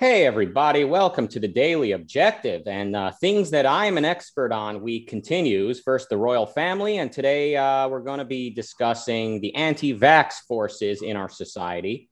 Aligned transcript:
Hey, 0.00 0.24
everybody, 0.24 0.84
welcome 0.84 1.28
to 1.28 1.38
the 1.38 1.46
Daily 1.46 1.92
Objective. 1.92 2.62
And 2.66 2.96
uh, 2.96 3.10
things 3.10 3.50
that 3.50 3.66
I'm 3.66 3.98
an 3.98 4.06
expert 4.06 4.50
on 4.50 4.80
week 4.80 5.08
continues. 5.08 5.80
First, 5.80 6.08
the 6.08 6.16
royal 6.16 6.46
family. 6.46 6.96
And 6.96 7.12
today 7.12 7.54
uh, 7.54 7.86
we're 7.86 8.00
going 8.00 8.18
to 8.18 8.24
be 8.24 8.48
discussing 8.48 9.42
the 9.42 9.54
anti 9.54 9.92
vax 9.92 10.36
forces 10.48 11.02
in 11.02 11.18
our 11.18 11.28
society. 11.28 12.08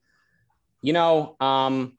You 0.83 0.93
know, 0.93 1.37
um, 1.41 1.97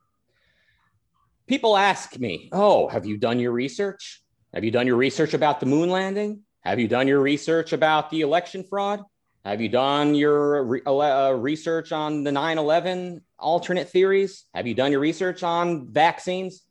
people 1.47 1.75
ask 1.75 2.19
me, 2.19 2.49
Oh, 2.51 2.87
have 2.87 3.07
you 3.07 3.17
done 3.17 3.39
your 3.39 3.51
research? 3.51 4.21
Have 4.53 4.63
you 4.63 4.69
done 4.69 4.85
your 4.85 4.95
research 4.95 5.33
about 5.33 5.59
the 5.59 5.65
moon 5.65 5.89
landing? 5.89 6.41
Have 6.61 6.79
you 6.79 6.87
done 6.87 7.07
your 7.07 7.19
research 7.19 7.73
about 7.73 8.11
the 8.11 8.21
election 8.21 8.63
fraud? 8.63 9.01
Have 9.49 9.61
you 9.61 9.69
done 9.69 10.13
your 10.13 10.63
re- 10.63 10.81
uh, 10.85 11.31
research 11.31 11.91
on 11.91 12.23
the 12.23 12.31
9 12.31 12.59
11 12.59 13.19
alternate 13.39 13.89
theories? 13.89 14.45
Have 14.53 14.67
you 14.67 14.75
done 14.75 14.91
your 14.91 14.99
research 14.99 15.41
on 15.41 15.87
vaccines? 15.91 16.61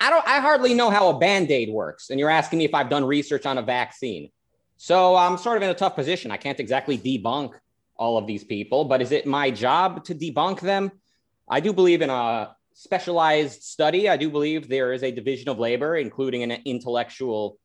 I 0.00 0.08
don't, 0.08 0.24
I 0.24 0.38
hardly 0.38 0.72
know 0.72 0.88
how 0.88 1.08
a 1.08 1.18
band 1.18 1.50
aid 1.50 1.70
works. 1.70 2.10
And 2.10 2.20
you're 2.20 2.30
asking 2.30 2.60
me 2.60 2.64
if 2.64 2.74
I've 2.74 2.88
done 2.88 3.04
research 3.04 3.44
on 3.44 3.58
a 3.58 3.62
vaccine. 3.62 4.30
So 4.76 5.16
I'm 5.16 5.36
sort 5.36 5.56
of 5.56 5.64
in 5.64 5.70
a 5.70 5.74
tough 5.74 5.96
position. 5.96 6.30
I 6.30 6.36
can't 6.36 6.60
exactly 6.60 6.96
debunk 6.96 7.54
all 7.96 8.16
of 8.16 8.28
these 8.28 8.44
people, 8.44 8.84
but 8.84 9.02
is 9.02 9.10
it 9.10 9.26
my 9.26 9.50
job 9.50 10.04
to 10.04 10.14
debunk 10.14 10.60
them? 10.60 10.92
I 11.48 11.58
do 11.58 11.72
believe 11.72 12.02
in 12.02 12.10
a 12.10 12.54
specialized 12.72 13.64
study. 13.64 14.08
I 14.08 14.16
do 14.16 14.30
believe 14.30 14.68
there 14.68 14.92
is 14.92 15.02
a 15.02 15.10
division 15.10 15.48
of 15.48 15.58
labor, 15.58 15.96
including 15.96 16.44
an 16.44 16.52
intellectual 16.64 17.58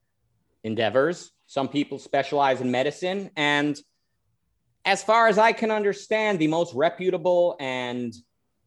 endeavors. 0.63 1.31
Some 1.47 1.67
people 1.67 1.99
specialize 1.99 2.61
in 2.61 2.71
medicine. 2.71 3.29
And 3.35 3.77
as 4.85 5.03
far 5.03 5.27
as 5.27 5.37
I 5.37 5.51
can 5.51 5.71
understand, 5.71 6.39
the 6.39 6.47
most 6.47 6.73
reputable 6.73 7.55
and 7.59 8.13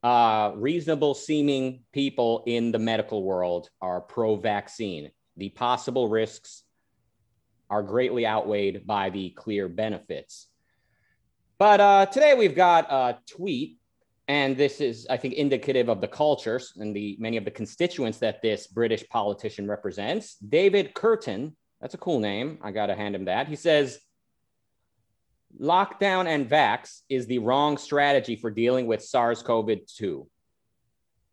uh, 0.03 0.53
reasonable 0.55 1.15
seeming 1.15 1.83
people 1.93 2.45
in 2.47 2.73
the 2.73 2.79
medical 2.79 3.23
world 3.23 3.69
are 3.81 4.01
pro 4.01 4.37
vaccine. 4.37 5.11
The 5.37 5.49
possible 5.51 6.09
risks 6.09 6.63
are 7.69 7.83
greatly 7.83 8.27
outweighed 8.27 8.87
by 8.87 9.11
the 9.11 9.31
clear 9.31 9.69
benefits. 9.69 10.49
But 11.59 11.81
uh, 11.81 12.07
today 12.07 12.35
we've 12.35 12.55
got 12.55 12.91
a 12.91 13.19
tweet, 13.27 13.79
and 14.29 14.57
this 14.57 14.81
is, 14.81 15.07
I 15.09 15.17
think, 15.17 15.35
indicative 15.35 15.89
of 15.89 16.01
the 16.01 16.09
cultures 16.09 16.73
and 16.77 16.95
the 16.95 17.17
many 17.19 17.37
of 17.37 17.45
the 17.45 17.51
constituents 17.51 18.19
that 18.19 18.43
this 18.43 18.67
British 18.67 19.09
politician 19.09 19.67
represents. 19.67 20.37
David 20.37 20.95
Kurten 20.95 21.55
that's 21.81 21.95
a 21.95 21.99
cool 21.99 22.21
name. 22.21 22.59
I 22.63 22.71
got 22.71 22.87
to 22.87 22.95
hand 22.95 23.15
him 23.15 23.27
that. 23.27 23.49
He 23.49 23.57
says, 23.57 23.99
lockdown 25.61 26.27
and 26.27 26.49
vax 26.49 27.01
is 27.09 27.27
the 27.27 27.39
wrong 27.39 27.79
strategy 27.79 28.37
for 28.37 28.51
dealing 28.51 28.87
with 28.87 29.03
SARS 29.03 29.43
CoV 29.43 29.71
2, 29.97 30.27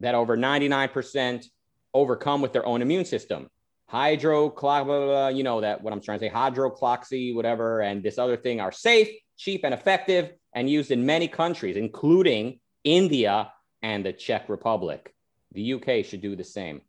that 0.02 0.16
over 0.16 0.38
99% 0.38 1.46
overcome 1.94 2.42
with 2.42 2.54
their 2.54 2.66
own 2.66 2.82
immune 2.82 3.06
system. 3.06 3.48
Hydroclox, 3.92 5.36
you 5.36 5.44
know 5.44 5.62
that 5.62 5.82
what 5.82 5.94
I'm 5.94 6.02
trying 6.02 6.20
to 6.20 6.26
say, 6.26 6.32
hydrocloxy, 6.32 7.36
whatever, 7.36 7.82
and 7.82 8.02
this 8.02 8.18
other 8.18 8.38
thing 8.38 8.60
are 8.60 8.72
safe, 8.72 9.10
cheap, 9.38 9.64
and 9.64 9.74
effective 9.74 10.34
and 10.54 10.70
used 10.70 10.92
in 10.92 11.06
many 11.06 11.28
countries, 11.28 11.78
including 11.78 12.60
India 12.84 13.52
and 13.82 14.06
the 14.06 14.14
Czech 14.14 14.50
Republic. 14.50 15.14
The 15.52 15.74
UK 15.74 16.06
should 16.06 16.22
do 16.22 16.36
the 16.36 16.44
same. 16.44 16.82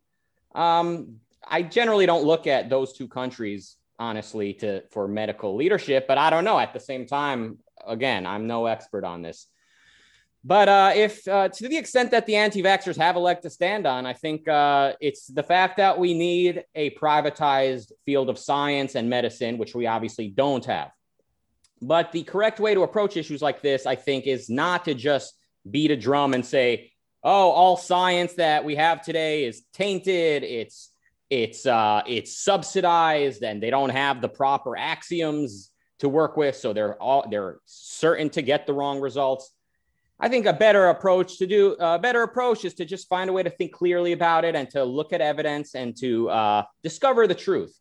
Um, 0.55 1.21
I 1.49 1.63
generally 1.63 2.07
don't 2.07 2.25
look 2.25 2.47
at 2.47 2.69
those 2.69 2.93
two 2.93 3.09
countries 3.09 3.77
honestly 3.99 4.55
to 4.55 4.83
for 4.91 5.07
medical 5.09 5.57
leadership, 5.57 6.07
but 6.07 6.19
I 6.19 6.31
don't 6.31 6.45
know. 6.45 6.59
At 6.59 6.73
the 6.73 6.81
same 6.81 7.07
time, 7.07 7.59
again, 7.87 8.27
I'm 8.27 8.47
no 8.47 8.67
expert 8.67 9.05
on 9.05 9.23
this. 9.23 9.47
But 10.47 10.69
uh, 10.69 10.93
if 10.95 11.27
uh, 11.27 11.49
to 11.49 11.69
the 11.69 11.79
extent 11.79 12.11
that 12.11 12.27
the 12.27 12.37
anti-vaxxers 12.37 12.99
have 12.99 13.17
a 13.17 13.19
leg 13.19 13.41
to 13.43 13.51
stand 13.51 13.87
on, 13.87 14.05
I 14.05 14.13
think 14.13 14.47
uh, 14.47 14.93
it's 15.01 15.27
the 15.27 15.43
fact 15.43 15.79
that 15.79 15.99
we 15.99 16.13
need 16.13 16.65
a 16.75 16.91
privatized 16.91 17.93
field 18.05 18.29
of 18.29 18.39
science 18.39 18.95
and 18.95 19.09
medicine, 19.09 19.57
which 19.57 19.75
we 19.75 19.87
obviously 19.87 20.29
don't 20.29 20.65
have. 20.67 20.91
But 21.81 22.13
the 22.13 22.25
correct 22.25 22.61
way 22.61 22.75
to 22.75 22.83
approach 22.83 23.17
issues 23.17 23.41
like 23.41 23.63
this, 23.63 23.87
I 23.87 23.95
think, 23.95 24.27
is 24.27 24.51
not 24.51 24.85
to 24.85 24.95
just 24.95 25.35
beat 25.71 25.91
a 25.91 25.97
drum 25.97 26.35
and 26.35 26.45
say, 26.45 26.93
"Oh, 27.23 27.51
all 27.51 27.79
science 27.79 28.35
that 28.35 28.67
we 28.67 28.75
have 28.75 29.01
today 29.01 29.45
is 29.45 29.63
tainted. 29.73 30.43
It's 30.43 30.91
it's 31.43 31.67
uh, 31.67 32.03
it's 32.07 32.39
subsidized 32.39 33.43
and 33.43 33.63
they 33.63 33.71
don't 33.71 33.91
have 33.91 34.21
the 34.21 34.29
proper 34.29 34.77
axioms 34.77 35.71
to 35.99 36.09
work 36.09 36.37
with, 36.37 36.57
so 36.57 36.73
they're 36.73 37.01
all 37.03 37.27
they're 37.29 37.59
certain 37.65 38.31
to 38.31 38.43
get 38.43 38.67
the 38.67 38.73
wrong 38.73 39.01
results. 39.01 39.51
I 40.21 40.29
think 40.29 40.47
a 40.47 40.53
better 40.53 40.87
approach 40.87 41.39
to 41.39 41.47
do 41.47 41.77
a 41.81 41.99
better 41.99 42.23
approach 42.23 42.65
is 42.65 42.75
to 42.75 42.85
just 42.85 43.09
find 43.09 43.29
a 43.29 43.33
way 43.33 43.43
to 43.43 43.51
think 43.51 43.73
clearly 43.73 44.13
about 44.13 44.45
it 44.45 44.55
and 44.55 44.71
to 44.71 44.85
look 44.85 45.13
at 45.13 45.21
evidence 45.21 45.75
and 45.75 45.97
to 45.99 46.31
uh, 46.31 46.63
discover 46.83 47.27
the 47.27 47.35
truth. 47.35 47.75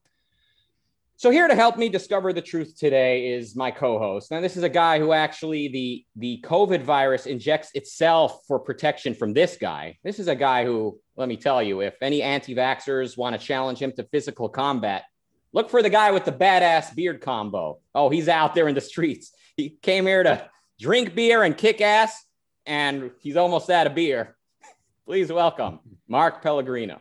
So 1.15 1.29
here 1.29 1.47
to 1.47 1.55
help 1.55 1.77
me 1.77 1.89
discover 1.89 2.33
the 2.33 2.41
truth 2.41 2.75
today 2.77 3.33
is 3.33 3.55
my 3.55 3.69
co-host. 3.69 4.31
Now 4.31 4.41
this 4.41 4.57
is 4.57 4.63
a 4.63 4.69
guy 4.83 4.97
who 4.97 5.13
actually 5.13 5.67
the 5.67 6.05
the 6.15 6.43
COVID 6.43 6.81
virus 6.81 7.27
injects 7.27 7.69
itself 7.75 8.41
for 8.47 8.59
protection 8.59 9.13
from 9.13 9.31
this 9.33 9.55
guy. 9.55 9.97
This 10.03 10.19
is 10.19 10.27
a 10.27 10.35
guy 10.35 10.65
who, 10.65 10.99
let 11.15 11.29
me 11.29 11.37
tell 11.37 11.61
you, 11.61 11.81
if 11.81 11.95
any 12.01 12.21
anti-vaxxers 12.21 13.17
want 13.17 13.39
to 13.39 13.45
challenge 13.45 13.79
him 13.79 13.91
to 13.93 14.03
physical 14.05 14.49
combat, 14.49 15.03
look 15.51 15.69
for 15.69 15.83
the 15.83 15.89
guy 15.89 16.11
with 16.11 16.25
the 16.25 16.31
badass 16.31 16.95
beard 16.95 17.21
combo. 17.21 17.79
Oh, 17.93 18.09
he's 18.09 18.27
out 18.27 18.55
there 18.55 18.67
in 18.67 18.75
the 18.75 18.81
streets. 18.81 19.31
He 19.55 19.77
came 19.81 20.05
here 20.05 20.23
to 20.23 20.49
drink 20.79 21.13
beer 21.13 21.43
and 21.43 21.55
kick 21.55 21.81
ass, 21.81 22.25
and 22.65 23.11
he's 23.19 23.37
almost 23.37 23.69
out 23.69 23.85
of 23.85 23.93
beer. 23.93 24.35
Please 25.05 25.31
welcome 25.31 25.79
Mark 26.07 26.41
Pellegrino. 26.41 26.99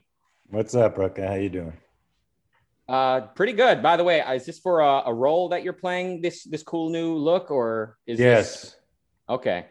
What's 0.48 0.74
up, 0.74 0.96
Rucka? 0.96 1.26
How 1.26 1.34
you 1.34 1.48
doing? 1.48 1.72
Uh, 2.88 3.20
pretty 3.20 3.54
good. 3.54 3.82
By 3.82 3.96
the 3.96 4.04
way, 4.04 4.20
is 4.20 4.44
this 4.44 4.58
for 4.58 4.80
a, 4.80 5.04
a, 5.06 5.14
role 5.14 5.48
that 5.50 5.62
you're 5.62 5.72
playing 5.72 6.20
this 6.20 6.44
this 6.44 6.62
cool 6.62 6.90
new 6.90 7.14
look, 7.14 7.50
or 7.50 7.96
is 8.06 8.18
yes? 8.18 8.60
This... 8.60 8.76
Okay. 9.30 9.66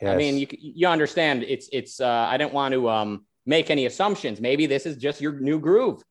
Yes. 0.00 0.12
I 0.12 0.16
mean, 0.16 0.38
you 0.38 0.48
you 0.50 0.88
understand 0.88 1.44
it's 1.44 1.68
it's. 1.72 2.00
Uh, 2.00 2.26
I 2.28 2.36
didn't 2.36 2.52
want 2.52 2.72
to 2.72 2.88
um 2.88 3.26
make 3.46 3.70
any 3.70 3.86
assumptions. 3.86 4.40
Maybe 4.40 4.66
this 4.66 4.86
is 4.86 4.96
just 4.96 5.20
your 5.20 5.32
new 5.32 5.58
groove. 5.58 6.02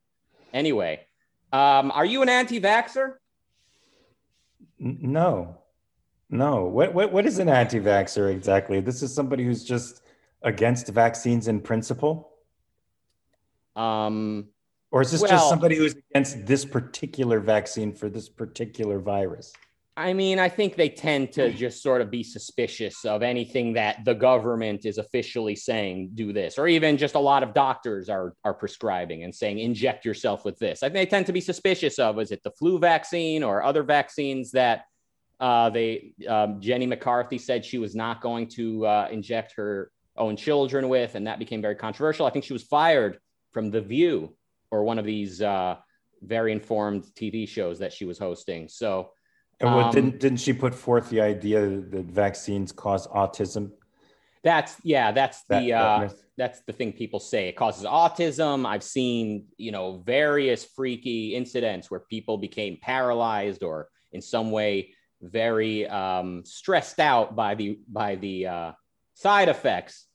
Anyway, 0.53 1.01
um, 1.51 1.91
are 1.91 2.05
you 2.05 2.21
an 2.21 2.29
anti-vaxer? 2.29 3.13
No, 4.79 5.57
no. 6.29 6.65
What 6.65 6.93
what 6.93 7.11
what 7.11 7.25
is 7.25 7.39
an 7.39 7.49
anti-vaxer 7.49 8.31
exactly? 8.31 8.81
This 8.81 9.01
is 9.01 9.13
somebody 9.13 9.43
who's 9.43 9.63
just 9.63 10.01
against 10.41 10.87
vaccines 10.89 11.47
in 11.47 11.61
principle. 11.61 12.31
Um, 13.75 14.49
or 14.91 15.01
is 15.01 15.11
this 15.11 15.21
well, 15.21 15.31
just 15.31 15.49
somebody 15.49 15.75
who's 15.75 15.95
against 16.11 16.45
this 16.45 16.65
particular 16.65 17.39
vaccine 17.39 17.93
for 17.93 18.09
this 18.09 18.29
particular 18.29 18.99
virus? 18.99 19.53
I 19.95 20.13
mean, 20.13 20.39
I 20.39 20.49
think 20.49 20.75
they 20.75 20.89
tend 20.89 21.33
to 21.33 21.53
just 21.53 21.83
sort 21.83 22.01
of 22.01 22.09
be 22.09 22.23
suspicious 22.23 23.05
of 23.05 23.21
anything 23.21 23.73
that 23.73 24.03
the 24.05 24.15
government 24.15 24.85
is 24.85 24.97
officially 24.97 25.55
saying, 25.55 26.11
do 26.15 26.33
this, 26.33 26.57
or 26.57 26.67
even 26.67 26.97
just 26.97 27.13
a 27.13 27.19
lot 27.19 27.43
of 27.43 27.53
doctors 27.53 28.09
are, 28.09 28.33
are 28.43 28.55
prescribing 28.55 29.23
and 29.23 29.33
saying, 29.33 29.59
inject 29.59 30.03
yourself 30.03 30.45
with 30.45 30.57
this. 30.57 30.81
I 30.81 30.87
think 30.87 30.95
they 30.95 31.05
tend 31.05 31.27
to 31.27 31.33
be 31.33 31.41
suspicious 31.41 31.99
of, 31.99 32.19
is 32.19 32.31
it 32.31 32.41
the 32.43 32.49
flu 32.51 32.79
vaccine 32.79 33.43
or 33.43 33.61
other 33.61 33.83
vaccines 33.83 34.51
that 34.51 34.85
uh, 35.39 35.69
they, 35.69 36.13
um, 36.27 36.59
Jenny 36.59 36.87
McCarthy 36.87 37.37
said 37.37 37.63
she 37.63 37.77
was 37.77 37.93
not 37.93 38.19
going 38.19 38.47
to 38.49 38.87
uh, 38.87 39.07
inject 39.11 39.53
her 39.57 39.91
own 40.17 40.35
children 40.35 40.89
with, 40.89 41.13
and 41.13 41.27
that 41.27 41.37
became 41.37 41.61
very 41.61 41.75
controversial. 41.75 42.25
I 42.25 42.31
think 42.31 42.45
she 42.45 42.53
was 42.53 42.63
fired 42.63 43.19
from 43.51 43.69
The 43.69 43.81
View 43.81 44.35
or 44.71 44.83
one 44.83 44.97
of 44.97 45.05
these 45.05 45.39
uh, 45.39 45.75
very 46.23 46.51
informed 46.51 47.03
TV 47.15 47.47
shows 47.47 47.77
that 47.77 47.93
she 47.93 48.05
was 48.05 48.17
hosting. 48.17 48.67
So, 48.67 49.11
and 49.63 49.75
what, 49.75 49.85
um, 49.85 49.91
didn't 49.91 50.19
didn't 50.19 50.39
she 50.39 50.51
put 50.53 50.75
forth 50.75 51.09
the 51.09 51.21
idea 51.21 51.61
that 51.65 52.05
vaccines 52.05 52.71
cause 52.71 53.07
autism? 53.07 53.71
That's 54.43 54.75
yeah, 54.83 55.11
that's 55.13 55.43
that, 55.43 55.61
the 55.61 55.73
uh, 55.73 55.99
that 55.99 56.15
that's 56.37 56.59
the 56.61 56.73
thing 56.73 56.91
people 56.91 57.21
say. 57.21 57.47
It 57.47 57.55
causes 57.55 57.85
autism. 57.85 58.65
I've 58.65 58.83
seen 58.83 59.45
you 59.57 59.71
know 59.71 60.03
various 60.05 60.65
freaky 60.65 61.35
incidents 61.35 61.89
where 61.89 62.01
people 62.01 62.37
became 62.37 62.77
paralyzed 62.81 63.63
or 63.63 63.87
in 64.11 64.21
some 64.21 64.51
way 64.51 64.93
very 65.21 65.87
um, 65.87 66.43
stressed 66.45 66.99
out 66.99 67.35
by 67.35 67.55
the 67.55 67.79
by 67.87 68.15
the 68.15 68.47
uh, 68.47 68.71
side 69.13 69.47
effects. 69.47 70.07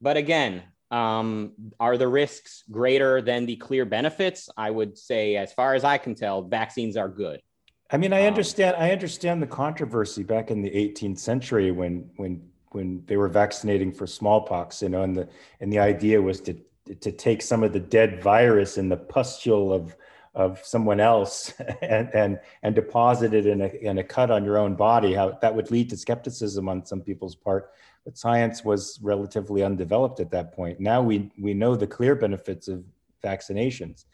But 0.00 0.16
again, 0.16 0.64
um, 0.90 1.52
are 1.78 1.96
the 1.96 2.08
risks 2.08 2.64
greater 2.68 3.22
than 3.22 3.46
the 3.46 3.56
clear 3.56 3.84
benefits? 3.84 4.48
I 4.56 4.70
would 4.70 4.98
say, 4.98 5.36
as 5.36 5.52
far 5.52 5.74
as 5.74 5.84
I 5.84 5.98
can 5.98 6.16
tell, 6.16 6.42
vaccines 6.42 6.96
are 6.96 7.08
good. 7.08 7.40
I 7.90 7.96
mean, 7.96 8.12
I 8.12 8.22
um, 8.22 8.26
understand. 8.28 8.76
Um, 8.76 8.82
I 8.82 8.92
understand 8.92 9.42
the 9.42 9.46
controversy 9.46 10.22
back 10.22 10.50
in 10.50 10.62
the 10.62 10.70
18th 10.70 11.18
century 11.18 11.70
when 11.70 12.10
when 12.16 12.42
when 12.70 13.02
they 13.06 13.16
were 13.16 13.28
vaccinating 13.28 13.92
for 13.92 14.06
smallpox, 14.06 14.82
you 14.82 14.88
know, 14.88 15.02
and 15.02 15.16
the 15.16 15.28
and 15.60 15.72
the 15.72 15.78
idea 15.78 16.20
was 16.20 16.40
to 16.42 16.54
to 17.00 17.12
take 17.12 17.42
some 17.42 17.62
of 17.62 17.72
the 17.72 17.80
dead 17.80 18.22
virus 18.22 18.78
and 18.78 18.90
the 18.90 18.96
pustule 18.96 19.72
of 19.72 19.96
of 20.34 20.60
someone 20.64 21.00
else 21.00 21.52
and 21.82 22.10
and 22.14 22.40
and 22.62 22.74
deposit 22.74 23.32
it 23.32 23.46
in 23.46 23.62
a 23.62 23.68
in 23.80 23.98
a 23.98 24.04
cut 24.04 24.30
on 24.30 24.44
your 24.44 24.58
own 24.58 24.74
body. 24.74 25.14
How 25.14 25.38
that 25.40 25.54
would 25.54 25.70
lead 25.70 25.88
to 25.90 25.96
skepticism 25.96 26.68
on 26.68 26.84
some 26.84 27.00
people's 27.00 27.34
part 27.34 27.70
but 28.08 28.16
science 28.16 28.64
was 28.64 28.98
relatively 29.02 29.62
undeveloped 29.62 30.18
at 30.18 30.30
that 30.30 30.54
point. 30.54 30.80
Now 30.80 31.02
we 31.02 31.30
we 31.38 31.52
know 31.52 31.76
the 31.76 31.86
clear 31.86 32.14
benefits 32.14 32.66
of 32.66 32.82
vaccinations, 33.22 34.06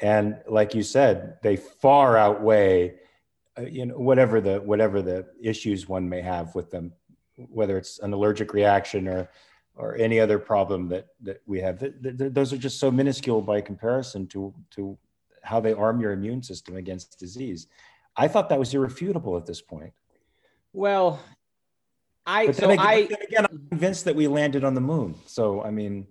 and 0.00 0.38
like 0.48 0.74
you 0.74 0.82
said, 0.82 1.38
they 1.44 1.54
far 1.54 2.16
outweigh, 2.16 2.96
uh, 3.58 3.62
you 3.62 3.86
know, 3.86 3.98
whatever 3.98 4.40
the 4.40 4.60
whatever 4.60 5.02
the 5.02 5.26
issues 5.40 5.88
one 5.88 6.08
may 6.08 6.20
have 6.20 6.54
with 6.54 6.70
them, 6.70 6.92
whether 7.36 7.78
it's 7.78 7.98
an 8.00 8.12
allergic 8.12 8.52
reaction 8.52 9.08
or 9.08 9.28
or 9.76 9.96
any 9.96 10.18
other 10.18 10.38
problem 10.38 10.88
that 10.88 11.06
that 11.22 11.40
we 11.46 11.60
have. 11.60 11.78
Th- 11.78 11.94
th- 12.02 12.32
those 12.32 12.52
are 12.52 12.58
just 12.58 12.80
so 12.80 12.90
minuscule 12.90 13.40
by 13.40 13.60
comparison 13.60 14.26
to 14.28 14.54
to 14.72 14.98
how 15.42 15.60
they 15.60 15.72
arm 15.72 16.00
your 16.00 16.12
immune 16.12 16.42
system 16.42 16.76
against 16.76 17.18
disease. 17.18 17.68
I 18.16 18.28
thought 18.28 18.48
that 18.48 18.58
was 18.58 18.74
irrefutable 18.74 19.36
at 19.36 19.46
this 19.46 19.60
point. 19.60 19.92
Well, 20.72 21.20
I 22.26 22.46
but 22.46 22.56
so 22.56 22.70
again, 22.70 22.86
I 22.86 22.94
again 23.28 23.46
I'm 23.50 23.68
convinced 23.68 24.04
that 24.06 24.16
we 24.16 24.26
landed 24.26 24.64
on 24.64 24.74
the 24.74 24.80
moon. 24.80 25.14
So 25.26 25.62
I 25.62 25.70
mean, 25.70 26.06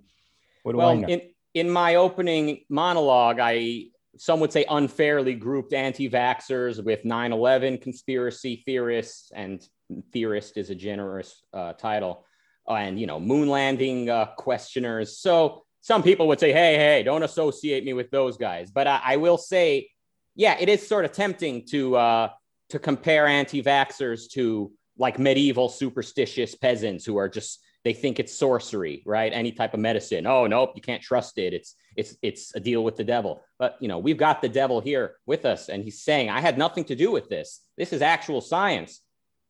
what 0.63 0.71
do 0.73 0.77
well 0.79 0.89
I 0.89 0.95
know? 0.95 1.07
in 1.07 1.21
in 1.53 1.69
my 1.69 1.95
opening 1.95 2.65
monologue, 2.69 3.39
I 3.39 3.87
some 4.17 4.39
would 4.39 4.51
say 4.51 4.65
unfairly 4.69 5.33
grouped 5.33 5.73
anti-vaxxers 5.73 6.83
with 6.83 7.03
9/11 7.03 7.81
conspiracy 7.81 8.63
theorists, 8.65 9.31
and 9.33 9.67
theorist 10.11 10.57
is 10.57 10.69
a 10.69 10.75
generous 10.75 11.43
uh, 11.53 11.73
title, 11.73 12.25
and 12.67 12.99
you 12.99 13.07
know 13.07 13.19
moon 13.19 13.49
landing 13.49 14.09
uh, 14.09 14.27
questioners. 14.37 15.17
So 15.17 15.63
some 15.81 16.03
people 16.03 16.27
would 16.27 16.39
say, 16.39 16.51
"Hey, 16.51 16.75
hey, 16.75 17.03
don't 17.03 17.23
associate 17.23 17.83
me 17.83 17.93
with 17.93 18.11
those 18.11 18.37
guys." 18.37 18.71
But 18.71 18.87
I, 18.87 19.01
I 19.03 19.17
will 19.17 19.37
say, 19.37 19.89
yeah, 20.35 20.57
it 20.59 20.69
is 20.69 20.87
sort 20.87 21.05
of 21.05 21.11
tempting 21.11 21.65
to 21.67 21.95
uh, 21.95 22.29
to 22.69 22.79
compare 22.79 23.27
anti-vaxxers 23.27 24.29
to 24.31 24.71
like 24.97 25.19
medieval 25.19 25.69
superstitious 25.69 26.55
peasants 26.55 27.05
who 27.05 27.17
are 27.17 27.29
just 27.29 27.59
they 27.85 27.93
think 27.93 28.19
it's 28.19 28.33
sorcery, 28.33 29.03
right? 29.05 29.31
Any 29.31 29.51
type 29.51 29.75
of 29.75 29.79
medicine. 29.79 30.25
Oh, 30.25 30.47
nope, 30.47 30.71
you 30.75 30.81
can't 30.81 31.03
trust 31.03 31.37
it. 31.37 31.53
It's 31.53 31.75
it's 31.95 32.17
it's 32.23 32.55
a 32.55 32.59
deal 32.59 32.83
with 32.83 32.95
the 32.95 33.03
devil. 33.03 33.43
But 33.59 33.77
you 33.79 33.87
know, 33.87 33.99
we've 33.99 34.17
got 34.17 34.41
the 34.41 34.49
devil 34.49 34.81
here 34.81 35.17
with 35.27 35.45
us, 35.45 35.69
and 35.69 35.83
he's 35.83 36.01
saying, 36.01 36.31
I 36.31 36.41
had 36.41 36.57
nothing 36.57 36.83
to 36.85 36.95
do 36.95 37.11
with 37.11 37.29
this. 37.29 37.61
This 37.77 37.93
is 37.93 38.01
actual 38.01 38.41
science. 38.41 39.01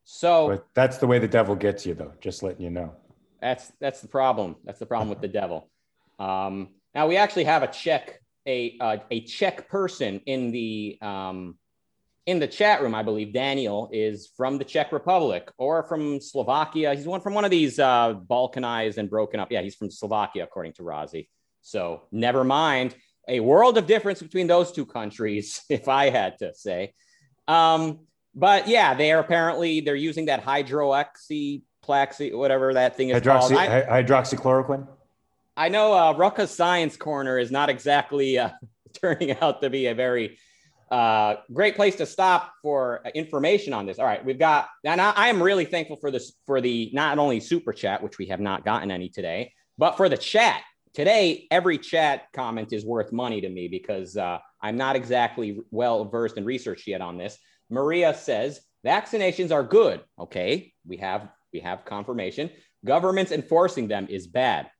So 0.04 0.48
but 0.48 0.66
that's 0.74 0.98
the 0.98 1.06
way 1.06 1.18
the 1.18 1.26
devil 1.26 1.56
gets 1.56 1.86
you, 1.86 1.94
though. 1.94 2.12
Just 2.20 2.42
letting 2.42 2.62
you 2.62 2.70
know. 2.70 2.94
That's 3.40 3.72
that's 3.80 4.02
the 4.02 4.08
problem. 4.08 4.56
That's 4.64 4.78
the 4.78 4.86
problem 4.86 5.08
with 5.08 5.22
the 5.22 5.28
devil. 5.28 5.70
Um, 6.18 6.68
now 6.94 7.08
we 7.08 7.16
actually 7.16 7.44
have 7.44 7.62
a 7.62 7.68
check 7.68 8.20
a 8.46 8.76
uh, 8.78 8.98
a 9.10 9.22
Czech 9.22 9.66
person 9.70 10.20
in 10.26 10.50
the 10.50 10.98
um, 11.00 11.56
in 12.26 12.40
the 12.40 12.46
chat 12.46 12.82
room, 12.82 12.94
I 12.94 13.04
believe 13.04 13.32
Daniel 13.32 13.88
is 13.92 14.28
from 14.36 14.58
the 14.58 14.64
Czech 14.64 14.90
Republic 14.90 15.50
or 15.58 15.84
from 15.84 16.20
Slovakia. 16.20 16.94
He's 16.94 17.06
one 17.06 17.20
from 17.20 17.34
one 17.34 17.44
of 17.44 17.52
these 17.52 17.78
uh, 17.78 18.14
balkanized 18.14 18.98
and 18.98 19.08
broken 19.08 19.38
up. 19.38 19.52
Yeah, 19.52 19.62
he's 19.62 19.76
from 19.76 19.90
Slovakia, 19.90 20.42
according 20.42 20.72
to 20.74 20.82
Razi. 20.82 21.28
So 21.62 22.02
never 22.10 22.42
mind. 22.42 22.96
A 23.28 23.40
world 23.40 23.78
of 23.78 23.86
difference 23.86 24.20
between 24.22 24.48
those 24.48 24.72
two 24.72 24.86
countries, 24.86 25.62
if 25.70 25.88
I 25.88 26.10
had 26.10 26.38
to 26.38 26.52
say. 26.54 26.94
Um, 27.46 28.00
but 28.34 28.66
yeah, 28.68 28.94
they 28.94 29.12
are 29.12 29.20
apparently 29.20 29.80
they're 29.80 29.94
using 29.94 30.26
that 30.26 30.44
hydroxy 30.44 31.62
plaxi, 31.84 32.36
whatever 32.36 32.74
that 32.74 32.96
thing 32.96 33.10
is 33.10 33.22
Hydroxy, 33.22 33.50
called. 33.50 33.52
I, 33.52 34.02
hydroxychloroquine. 34.02 34.88
I 35.56 35.68
know 35.68 35.92
uh, 35.94 36.46
Science 36.46 36.96
Corner 36.96 37.38
is 37.38 37.50
not 37.50 37.70
exactly 37.70 38.38
uh, 38.38 38.50
turning 39.00 39.30
out 39.40 39.62
to 39.62 39.70
be 39.70 39.86
a 39.86 39.94
very 39.94 40.38
uh, 40.90 41.36
great 41.52 41.74
place 41.74 41.96
to 41.96 42.06
stop 42.06 42.52
for 42.62 43.02
information 43.14 43.72
on 43.72 43.86
this. 43.86 43.98
All 43.98 44.04
right, 44.04 44.24
we've 44.24 44.38
got, 44.38 44.68
and 44.84 45.00
I, 45.00 45.10
I 45.10 45.28
am 45.28 45.42
really 45.42 45.64
thankful 45.64 45.96
for 45.96 46.10
this 46.10 46.32
for 46.46 46.60
the 46.60 46.90
not 46.92 47.18
only 47.18 47.40
super 47.40 47.72
chat, 47.72 48.02
which 48.02 48.18
we 48.18 48.26
have 48.26 48.40
not 48.40 48.64
gotten 48.64 48.90
any 48.90 49.08
today, 49.08 49.52
but 49.78 49.96
for 49.96 50.08
the 50.08 50.16
chat 50.16 50.62
today. 50.94 51.46
Every 51.50 51.78
chat 51.78 52.26
comment 52.32 52.72
is 52.72 52.84
worth 52.84 53.12
money 53.12 53.40
to 53.40 53.48
me 53.48 53.68
because 53.68 54.16
uh, 54.16 54.38
I'm 54.60 54.76
not 54.76 54.96
exactly 54.96 55.60
well 55.70 56.04
versed 56.04 56.36
in 56.36 56.44
research 56.44 56.84
yet 56.86 57.00
on 57.00 57.18
this. 57.18 57.36
Maria 57.68 58.14
says 58.14 58.60
vaccinations 58.84 59.50
are 59.50 59.64
good. 59.64 60.02
Okay, 60.18 60.72
we 60.86 60.98
have 60.98 61.28
we 61.52 61.60
have 61.60 61.84
confirmation. 61.84 62.48
Governments 62.84 63.32
enforcing 63.32 63.88
them 63.88 64.06
is 64.08 64.28
bad, 64.28 64.70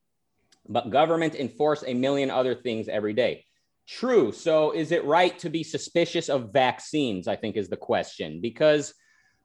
but 0.69 0.89
government 0.89 1.35
enforce 1.35 1.83
a 1.85 1.93
million 1.93 2.31
other 2.31 2.55
things 2.55 2.87
every 2.87 3.13
day. 3.13 3.43
True. 3.87 4.33
So 4.33 4.71
is 4.71 4.91
it 4.91 5.05
right 5.05 5.37
to 5.39 5.49
be 5.49 5.63
suspicious 5.63 6.27
of 6.27 6.51
vaccines? 6.51 7.27
I 7.27 7.37
think 7.37 7.55
is 7.55 7.69
the 7.69 7.77
question. 7.77 8.41
Because 8.41 8.93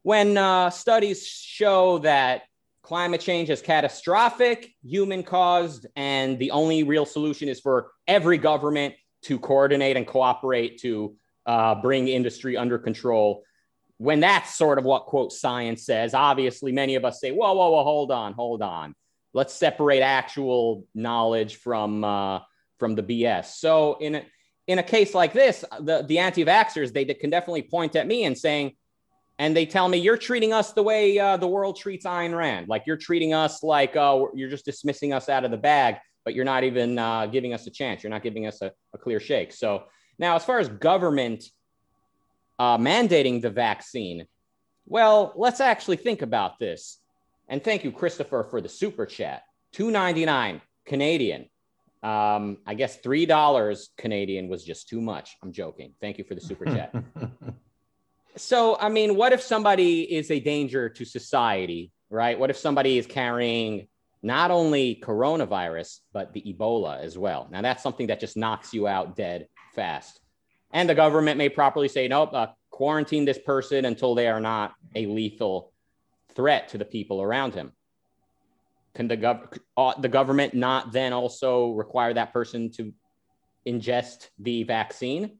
when 0.02 0.36
uh, 0.36 0.70
studies 0.70 1.26
show 1.26 1.98
that 1.98 2.42
climate 2.82 3.20
change 3.20 3.50
is 3.50 3.62
catastrophic, 3.62 4.74
human 4.82 5.22
caused, 5.22 5.86
and 5.94 6.38
the 6.40 6.50
only 6.50 6.82
real 6.82 7.06
solution 7.06 7.48
is 7.48 7.60
for 7.60 7.92
every 8.08 8.36
government 8.36 8.94
to 9.22 9.38
coordinate 9.38 9.96
and 9.96 10.06
cooperate 10.06 10.80
to 10.80 11.16
uh, 11.46 11.76
bring 11.76 12.08
industry 12.08 12.56
under 12.56 12.78
control. 12.78 13.44
When 13.98 14.18
that's 14.18 14.56
sort 14.56 14.78
of 14.78 14.84
what 14.84 15.06
quote 15.06 15.32
science 15.32 15.86
says, 15.86 16.14
obviously 16.14 16.72
many 16.72 16.96
of 16.96 17.04
us 17.04 17.20
say, 17.20 17.30
whoa, 17.30 17.52
whoa, 17.52 17.70
whoa, 17.70 17.84
hold 17.84 18.10
on, 18.10 18.32
hold 18.32 18.60
on. 18.60 18.96
Let's 19.32 19.54
separate 19.54 20.02
actual 20.02 20.84
knowledge 20.94 21.56
from 21.56 22.02
uh, 22.02 22.40
from 22.82 22.96
the 22.96 23.02
BS. 23.04 23.44
So 23.44 23.96
in 24.00 24.16
a, 24.16 24.26
in 24.66 24.80
a 24.80 24.82
case 24.82 25.14
like 25.14 25.32
this, 25.32 25.64
the, 25.78 26.04
the 26.08 26.18
anti-vaxxers, 26.18 26.92
they 26.92 27.04
can 27.04 27.30
definitely 27.30 27.62
point 27.62 27.94
at 27.94 28.08
me 28.08 28.24
and 28.24 28.36
saying, 28.36 28.72
and 29.38 29.56
they 29.56 29.66
tell 29.66 29.88
me 29.88 29.98
you're 29.98 30.16
treating 30.16 30.52
us 30.52 30.72
the 30.72 30.82
way 30.82 31.16
uh, 31.16 31.36
the 31.36 31.46
world 31.46 31.76
treats 31.76 32.04
Ayn 32.06 32.36
Rand. 32.36 32.66
Like 32.66 32.82
you're 32.84 32.96
treating 32.96 33.34
us 33.34 33.62
like 33.62 33.94
uh, 33.94 34.24
you're 34.34 34.50
just 34.50 34.64
dismissing 34.64 35.12
us 35.12 35.28
out 35.28 35.44
of 35.44 35.52
the 35.52 35.56
bag, 35.56 35.98
but 36.24 36.34
you're 36.34 36.44
not 36.44 36.64
even 36.64 36.98
uh, 36.98 37.26
giving 37.26 37.54
us 37.54 37.68
a 37.68 37.70
chance. 37.70 38.02
You're 38.02 38.10
not 38.10 38.24
giving 38.24 38.48
us 38.48 38.60
a, 38.62 38.72
a 38.92 38.98
clear 38.98 39.20
shake. 39.20 39.52
So 39.52 39.84
now, 40.18 40.34
as 40.34 40.44
far 40.44 40.58
as 40.58 40.68
government 40.68 41.44
uh, 42.58 42.78
mandating 42.78 43.42
the 43.42 43.50
vaccine, 43.50 44.26
well, 44.86 45.32
let's 45.36 45.60
actually 45.60 45.98
think 45.98 46.22
about 46.22 46.58
this. 46.58 46.98
And 47.48 47.62
thank 47.62 47.84
you, 47.84 47.92
Christopher, 47.92 48.48
for 48.50 48.60
the 48.60 48.68
super 48.68 49.06
chat. 49.06 49.44
299 49.74 50.60
Canadian. 50.84 51.46
Um, 52.02 52.58
I 52.66 52.74
guess 52.74 52.96
three 52.96 53.26
dollars 53.26 53.90
Canadian 53.96 54.48
was 54.48 54.64
just 54.64 54.88
too 54.88 55.00
much. 55.00 55.36
I'm 55.42 55.52
joking. 55.52 55.94
Thank 56.00 56.18
you 56.18 56.24
for 56.24 56.34
the 56.34 56.40
super 56.40 56.64
chat. 56.64 56.92
so, 58.36 58.76
I 58.80 58.88
mean, 58.88 59.14
what 59.14 59.32
if 59.32 59.40
somebody 59.40 60.02
is 60.02 60.30
a 60.30 60.40
danger 60.40 60.88
to 60.88 61.04
society, 61.04 61.92
right? 62.10 62.38
What 62.38 62.50
if 62.50 62.56
somebody 62.56 62.98
is 62.98 63.06
carrying 63.06 63.86
not 64.20 64.50
only 64.50 65.00
coronavirus 65.02 66.00
but 66.12 66.32
the 66.32 66.42
Ebola 66.42 67.00
as 67.00 67.16
well? 67.16 67.48
Now, 67.52 67.62
that's 67.62 67.82
something 67.82 68.08
that 68.08 68.18
just 68.18 68.36
knocks 68.36 68.74
you 68.74 68.88
out 68.88 69.14
dead 69.14 69.46
fast. 69.74 70.20
And 70.72 70.88
the 70.88 70.94
government 70.94 71.38
may 71.38 71.50
properly 71.50 71.88
say, 71.88 72.08
nope, 72.08 72.30
uh, 72.32 72.48
quarantine 72.70 73.24
this 73.24 73.38
person 73.38 73.84
until 73.84 74.16
they 74.16 74.26
are 74.26 74.40
not 74.40 74.74
a 74.96 75.06
lethal 75.06 75.72
threat 76.34 76.68
to 76.70 76.78
the 76.78 76.84
people 76.84 77.22
around 77.22 77.54
him 77.54 77.72
can 78.94 79.08
the, 79.08 79.16
gov- 79.16 79.58
uh, 79.76 79.94
the 80.00 80.08
government 80.08 80.54
not 80.54 80.92
then 80.92 81.12
also 81.12 81.70
require 81.70 82.12
that 82.14 82.32
person 82.32 82.70
to 82.72 82.92
ingest 83.66 84.28
the 84.38 84.64
vaccine? 84.64 85.38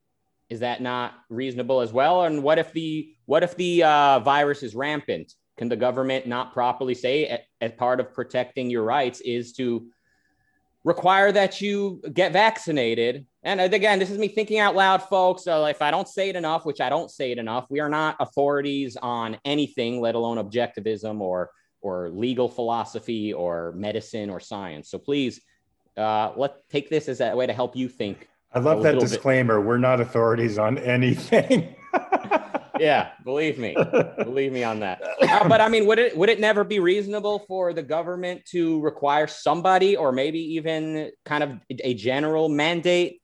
Is 0.49 0.61
that 0.61 0.82
not 0.82 1.14
reasonable 1.28 1.80
as 1.80 1.92
well? 1.92 2.25
And 2.25 2.42
what 2.42 2.59
if 2.59 2.73
the 2.73 3.14
what 3.26 3.42
if 3.42 3.56
the 3.56 3.85
uh, 3.85 4.21
virus 4.21 4.62
is 4.62 4.75
rampant? 4.75 5.32
Can 5.56 5.68
the 5.68 5.76
government 5.76 6.26
not 6.26 6.52
properly 6.52 6.94
say, 6.94 7.44
as 7.61 7.73
part 7.73 8.00
of 8.00 8.12
protecting 8.12 8.71
your 8.71 8.82
rights, 8.82 9.21
is 9.21 9.52
to 9.54 9.87
require 10.85 11.30
that 11.32 11.61
you 11.61 12.02
get 12.12 12.32
vaccinated? 12.32 13.26
And 13.42 13.61
again, 13.61 13.99
this 13.99 14.11
is 14.11 14.18
me 14.18 14.28
thinking 14.28 14.59
out 14.59 14.75
loud, 14.75 15.02
folks. 15.02 15.44
So 15.44 15.66
if 15.66 15.82
I 15.82 15.90
don't 15.90 16.09
say 16.09 16.30
it 16.30 16.37
enough, 16.37 16.64
which 16.64 16.80
I 16.80 16.88
don't 16.88 17.11
say 17.11 17.32
it 17.32 17.38
enough, 17.38 17.66
we 17.71 17.80
are 17.80 17.88
not 17.88 18.16
authorities 18.21 18.97
on 19.00 19.38
anything, 19.44 20.00
let 20.00 20.14
alone 20.14 20.38
objectivism 20.38 21.21
or 21.21 21.50
or 21.83 22.09
legal 22.11 22.49
philosophy 22.49 23.33
or 23.33 23.73
medicine 23.77 24.31
or 24.31 24.41
science. 24.41 24.91
So 24.91 24.99
please, 24.99 25.41
uh, 25.97 26.33
let 26.37 26.69
take 26.71 26.89
this 26.89 27.09
as 27.09 27.21
a 27.21 27.35
way 27.35 27.47
to 27.47 27.53
help 27.53 27.77
you 27.77 27.89
think. 27.89 28.29
I 28.55 28.61
love 28.61 28.83
that 28.83 28.99
disclaimer. 28.99 29.59
Bit. 29.61 29.67
We're 29.67 29.79
not 29.79 30.01
authorities 30.01 30.59
on 30.59 30.79
anything. 30.79 31.75
yeah, 32.79 33.11
believe 33.25 33.59
me, 33.59 33.77
believe 34.19 34.53
me 34.53 34.62
on 34.62 34.81
that. 34.81 35.03
Uh, 35.21 35.49
but 35.49 35.61
I 35.61 35.69
mean, 35.69 35.87
would 35.87 35.99
it 35.99 36.17
would 36.17 36.29
it 36.29 36.41
never 36.41 36.65
be 36.65 36.79
reasonable 36.79 37.41
for 37.41 37.73
the 37.73 37.83
government 37.83 38.45
to 38.47 38.81
require 38.81 39.27
somebody, 39.27 39.97
or 39.97 40.12
maybe 40.12 40.39
even 40.55 41.11
kind 41.25 41.43
of 41.43 41.59
a 41.71 41.95
general 41.95 42.49
mandate 42.49 43.23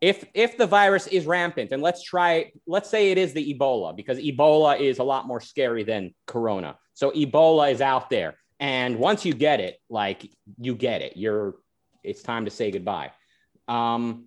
if 0.00 0.24
if 0.34 0.56
the 0.56 0.66
virus 0.66 1.06
is 1.08 1.26
rampant 1.26 1.72
and 1.72 1.82
let's 1.82 2.02
try 2.02 2.50
let's 2.66 2.88
say 2.88 3.10
it 3.10 3.18
is 3.18 3.32
the 3.32 3.54
ebola 3.54 3.96
because 3.96 4.18
ebola 4.18 4.78
is 4.78 4.98
a 4.98 5.02
lot 5.02 5.26
more 5.26 5.40
scary 5.40 5.82
than 5.82 6.14
corona 6.26 6.76
so 6.98 7.10
ebola 7.12 7.70
is 7.70 7.80
out 7.80 8.10
there 8.10 8.34
and 8.58 8.98
once 8.98 9.24
you 9.24 9.32
get 9.32 9.60
it 9.60 9.76
like 9.88 10.28
you 10.58 10.74
get 10.74 11.00
it 11.02 11.16
you're 11.16 11.54
it's 12.02 12.22
time 12.22 12.44
to 12.44 12.50
say 12.50 12.70
goodbye 12.70 13.12
um 13.68 14.26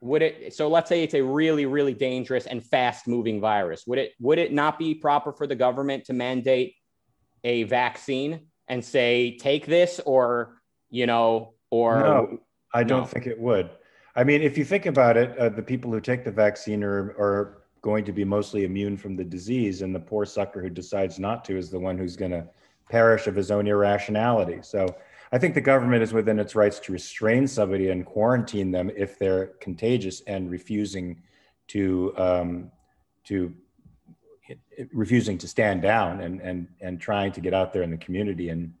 would 0.00 0.22
it 0.22 0.54
so 0.54 0.68
let's 0.68 0.88
say 0.88 1.02
it's 1.02 1.14
a 1.14 1.22
really 1.22 1.66
really 1.66 1.94
dangerous 1.94 2.46
and 2.46 2.64
fast 2.64 3.08
moving 3.08 3.40
virus 3.40 3.82
would 3.86 3.98
it 3.98 4.12
would 4.20 4.38
it 4.38 4.52
not 4.52 4.78
be 4.78 4.94
proper 4.94 5.32
for 5.32 5.46
the 5.46 5.56
government 5.56 6.04
to 6.04 6.12
mandate 6.12 6.74
a 7.44 7.64
vaccine 7.64 8.46
and 8.68 8.84
say, 8.84 9.36
take 9.36 9.66
this 9.66 10.00
or, 10.06 10.60
you 10.88 11.06
know, 11.06 11.54
or. 11.70 12.00
No, 12.00 12.38
I 12.72 12.84
don't 12.84 13.00
no. 13.00 13.06
think 13.06 13.26
it 13.26 13.38
would. 13.38 13.70
I 14.14 14.24
mean, 14.24 14.42
if 14.42 14.56
you 14.56 14.64
think 14.64 14.86
about 14.86 15.16
it, 15.16 15.36
uh, 15.38 15.48
the 15.48 15.62
people 15.62 15.90
who 15.90 16.00
take 16.00 16.24
the 16.24 16.30
vaccine 16.30 16.82
are, 16.84 17.10
are 17.18 17.59
going 17.82 18.04
to 18.04 18.12
be 18.12 18.24
mostly 18.24 18.64
immune 18.64 18.96
from 18.96 19.16
the 19.16 19.24
disease, 19.24 19.82
and 19.82 19.94
the 19.94 20.00
poor 20.00 20.24
sucker 20.24 20.60
who 20.60 20.70
decides 20.70 21.18
not 21.18 21.44
to 21.46 21.56
is 21.56 21.70
the 21.70 21.78
one 21.78 21.96
who's 21.96 22.16
going 22.16 22.30
to 22.30 22.46
perish 22.90 23.26
of 23.26 23.34
his 23.34 23.50
own 23.50 23.66
irrationality. 23.66 24.58
So 24.62 24.94
I 25.32 25.38
think 25.38 25.54
the 25.54 25.60
government 25.60 26.02
is 26.02 26.12
within 26.12 26.38
its 26.38 26.54
rights 26.54 26.80
to 26.80 26.92
restrain 26.92 27.46
somebody 27.46 27.90
and 27.90 28.04
quarantine 28.04 28.70
them 28.70 28.90
if 28.96 29.18
they're 29.18 29.46
contagious 29.60 30.22
and 30.26 30.50
refusing 30.50 31.22
to 31.68 32.12
um, 32.16 32.70
to 33.24 33.54
refusing 34.92 35.38
to 35.38 35.46
stand 35.46 35.82
down 35.82 36.20
and 36.20 36.40
and 36.40 36.66
and 36.80 37.00
trying 37.00 37.30
to 37.32 37.40
get 37.40 37.54
out 37.54 37.72
there 37.72 37.82
in 37.82 37.90
the 37.90 37.96
community 37.96 38.48
and 38.48 38.74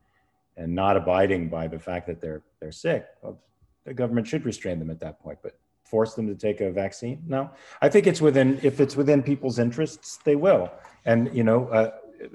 and 0.56 0.74
not 0.74 0.96
abiding 0.96 1.48
by 1.48 1.68
the 1.68 1.78
fact 1.78 2.06
that 2.08 2.20
they're 2.20 2.42
they're 2.58 2.72
sick. 2.72 3.06
Well, 3.22 3.40
the 3.84 3.94
government 3.94 4.26
should 4.26 4.44
restrain 4.44 4.78
them 4.78 4.90
at 4.90 5.00
that 5.00 5.20
point, 5.20 5.38
but 5.42 5.58
force 5.90 6.14
them 6.14 6.26
to 6.28 6.34
take 6.34 6.60
a 6.60 6.70
vaccine? 6.70 7.22
No, 7.26 7.50
I 7.82 7.88
think 7.88 8.06
it's 8.06 8.20
within 8.20 8.60
if 8.62 8.80
it's 8.80 8.96
within 8.96 9.22
people's 9.22 9.58
interests, 9.58 10.18
they 10.24 10.36
will. 10.36 10.70
And 11.04 11.34
you 11.34 11.44
know, 11.44 11.68
uh, 11.68 11.90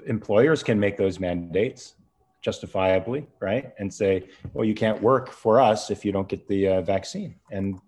employers 0.06 0.62
can 0.62 0.78
make 0.78 0.96
those 0.96 1.18
mandates 1.18 1.94
justifiably, 2.42 3.26
right? 3.40 3.72
And 3.78 3.92
say, 3.92 4.28
well, 4.52 4.64
you 4.64 4.74
can't 4.74 5.00
work 5.02 5.30
for 5.30 5.60
us 5.60 5.90
if 5.90 6.04
you 6.04 6.12
don't 6.12 6.28
get 6.28 6.46
the 6.46 6.68
uh, 6.68 6.80
vaccine, 6.82 7.34
and 7.50 7.80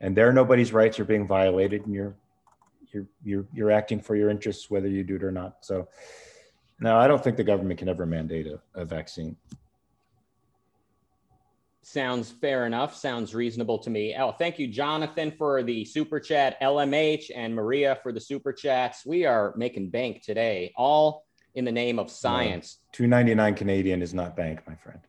and 0.00 0.16
there 0.16 0.32
nobody's 0.32 0.72
rights 0.72 0.98
are 1.00 1.04
being 1.04 1.26
violated, 1.26 1.86
and 1.86 1.94
you're 1.94 2.14
you're 2.92 3.06
you're 3.22 3.46
you're 3.54 3.70
acting 3.70 4.00
for 4.00 4.16
your 4.16 4.30
interests 4.30 4.70
whether 4.70 4.88
you 4.88 5.04
do 5.04 5.16
it 5.16 5.24
or 5.24 5.32
not. 5.32 5.58
So, 5.60 5.88
no, 6.80 6.96
I 6.96 7.06
don't 7.06 7.22
think 7.22 7.36
the 7.36 7.44
government 7.44 7.78
can 7.78 7.88
ever 7.88 8.04
mandate 8.04 8.46
a, 8.46 8.58
a 8.74 8.84
vaccine. 8.84 9.36
Sounds 11.84 12.30
fair 12.30 12.64
enough. 12.64 12.96
Sounds 12.96 13.34
reasonable 13.34 13.78
to 13.80 13.90
me. 13.90 14.16
Oh, 14.18 14.32
thank 14.32 14.58
you, 14.58 14.66
Jonathan, 14.66 15.30
for 15.30 15.62
the 15.62 15.84
super 15.84 16.18
chat, 16.18 16.58
LMH, 16.62 17.30
and 17.34 17.54
Maria 17.54 17.98
for 18.02 18.10
the 18.10 18.20
super 18.20 18.54
chats. 18.54 19.04
We 19.04 19.26
are 19.26 19.52
making 19.54 19.90
bank 19.90 20.22
today, 20.22 20.72
all 20.76 21.26
in 21.54 21.66
the 21.66 21.72
name 21.72 21.98
of 21.98 22.10
science. 22.10 22.78
No, 22.80 22.88
Two 22.92 23.06
ninety 23.06 23.34
nine 23.34 23.54
Canadian 23.54 24.00
is 24.00 24.14
not 24.14 24.34
bank, 24.34 24.60
my 24.66 24.74
friend. 24.76 25.00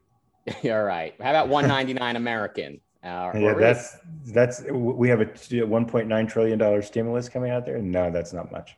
all 0.65 0.83
right. 0.83 1.15
How 1.21 1.29
about 1.29 1.47
one 1.49 1.65
ninety 1.65 1.93
nine 1.93 2.17
American? 2.17 2.81
Uh, 3.01 3.31
yeah, 3.35 3.53
that's 3.53 3.97
that's 4.33 4.63
we 4.69 5.07
have 5.07 5.21
a 5.21 5.63
one 5.63 5.85
point 5.85 6.09
nine 6.09 6.27
trillion 6.27 6.59
dollar 6.59 6.81
stimulus 6.81 7.29
coming 7.29 7.51
out 7.51 7.65
there. 7.65 7.77
No, 7.77 8.11
that's 8.11 8.33
not 8.33 8.51
much. 8.51 8.75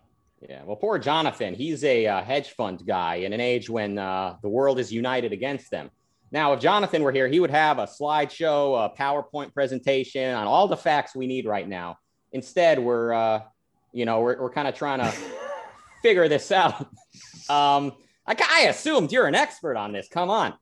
Yeah, 0.48 0.62
well, 0.66 0.76
poor 0.76 1.00
Jonathan. 1.00 1.56
He's 1.56 1.84
a 1.84 2.06
uh, 2.06 2.22
hedge 2.22 2.52
fund 2.52 2.86
guy 2.86 3.16
in 3.16 3.34
an 3.34 3.42
age 3.42 3.72
when 3.72 3.98
uh, 3.98 4.36
the 4.44 4.50
world 4.50 4.78
is 4.78 4.94
united 4.94 5.34
against 5.34 5.72
them. 5.72 5.90
Now, 6.32 6.54
if 6.54 6.60
Jonathan 6.60 7.04
were 7.04 7.12
here, 7.12 7.28
he 7.28 7.40
would 7.40 7.52
have 7.52 7.80
a 7.80 7.86
slideshow, 7.86 8.86
a 8.86 8.96
PowerPoint 8.98 9.54
presentation 9.54 10.34
on 10.34 10.46
all 10.46 10.68
the 10.68 10.78
facts 10.78 11.16
we 11.16 11.28
need 11.28 11.46
right 11.46 11.68
now. 11.68 11.98
Instead, 12.34 12.80
we're, 12.80 13.14
uh, 13.14 13.42
you 13.94 14.06
know, 14.06 14.20
we're, 14.20 14.42
we're 14.42 14.52
kind 14.52 14.68
of 14.68 14.76
trying 14.76 15.00
to 15.12 15.14
figure 16.02 16.28
this 16.28 16.52
out. 16.52 16.82
Um, 17.50 17.94
I, 18.26 18.36
I 18.52 18.66
assumed 18.70 19.12
you're 19.12 19.28
an 19.28 19.36
expert 19.36 19.78
on 19.78 19.94
this. 19.94 20.10
Come 20.10 20.30
on. 20.30 20.54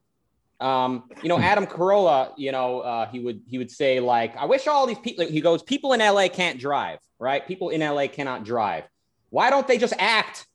Um, 0.60 1.10
you 1.22 1.30
know, 1.30 1.40
Adam 1.40 1.66
Carolla, 1.66 2.32
you 2.38 2.52
know, 2.52 2.80
uh, 2.80 3.08
he 3.08 3.20
would 3.20 3.42
he 3.46 3.58
would 3.58 3.70
say 3.70 4.00
like, 4.00 4.38
I 4.38 4.46
wish 4.46 4.68
all 4.68 4.88
these 4.88 5.00
people. 5.00 5.26
He 5.26 5.42
goes, 5.42 5.62
people 5.62 5.92
in 5.92 6.00
LA 6.00 6.30
can't 6.30 6.60
drive, 6.60 7.00
right? 7.20 7.46
People 7.46 7.70
in 7.70 7.82
LA 7.82 8.08
cannot 8.08 8.46
drive. 8.46 8.86
Why 9.32 9.50
don't 9.50 9.68
they 9.68 9.78
just 9.78 9.94
act? 10.00 10.48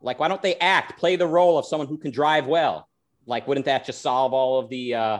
Like, 0.00 0.18
why 0.18 0.28
don't 0.28 0.40
they 0.40 0.54
act? 0.54 0.98
Play 0.98 1.16
the 1.16 1.26
role 1.26 1.58
of 1.58 1.66
someone 1.66 1.88
who 1.88 1.98
can 1.98 2.10
drive 2.10 2.46
well 2.46 2.88
like, 3.28 3.46
wouldn't 3.46 3.66
that 3.66 3.84
just 3.84 4.00
solve 4.00 4.32
all 4.32 4.58
of 4.58 4.68
the 4.68 4.94
uh, 4.94 5.18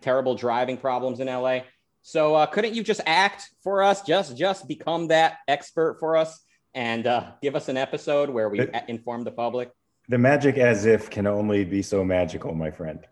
terrible 0.00 0.34
driving 0.34 0.76
problems 0.76 1.20
in 1.20 1.28
LA? 1.28 1.60
So 2.02 2.34
uh, 2.34 2.46
couldn't 2.46 2.74
you 2.74 2.82
just 2.82 3.02
act 3.06 3.50
for 3.62 3.82
us? 3.82 4.02
Just 4.02 4.36
just 4.36 4.66
become 4.66 5.08
that 5.08 5.38
expert 5.46 5.98
for 6.00 6.16
us 6.16 6.40
and 6.74 7.06
uh, 7.06 7.32
give 7.40 7.54
us 7.54 7.68
an 7.68 7.76
episode 7.76 8.30
where 8.30 8.48
we 8.48 8.60
it, 8.60 8.74
inform 8.88 9.22
the 9.22 9.30
public. 9.30 9.70
The 10.08 10.18
magic 10.18 10.58
as 10.58 10.84
if 10.86 11.10
can 11.10 11.26
only 11.26 11.64
be 11.64 11.82
so 11.82 12.04
magical, 12.04 12.54
my 12.54 12.70
friend. 12.70 13.06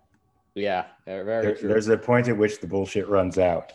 Yeah, 0.54 0.86
very 1.06 1.24
there, 1.24 1.54
true. 1.54 1.68
There's 1.68 1.88
a 1.88 1.96
point 1.96 2.26
at 2.28 2.36
which 2.36 2.60
the 2.60 2.66
bullshit 2.66 3.08
runs 3.08 3.38
out. 3.38 3.72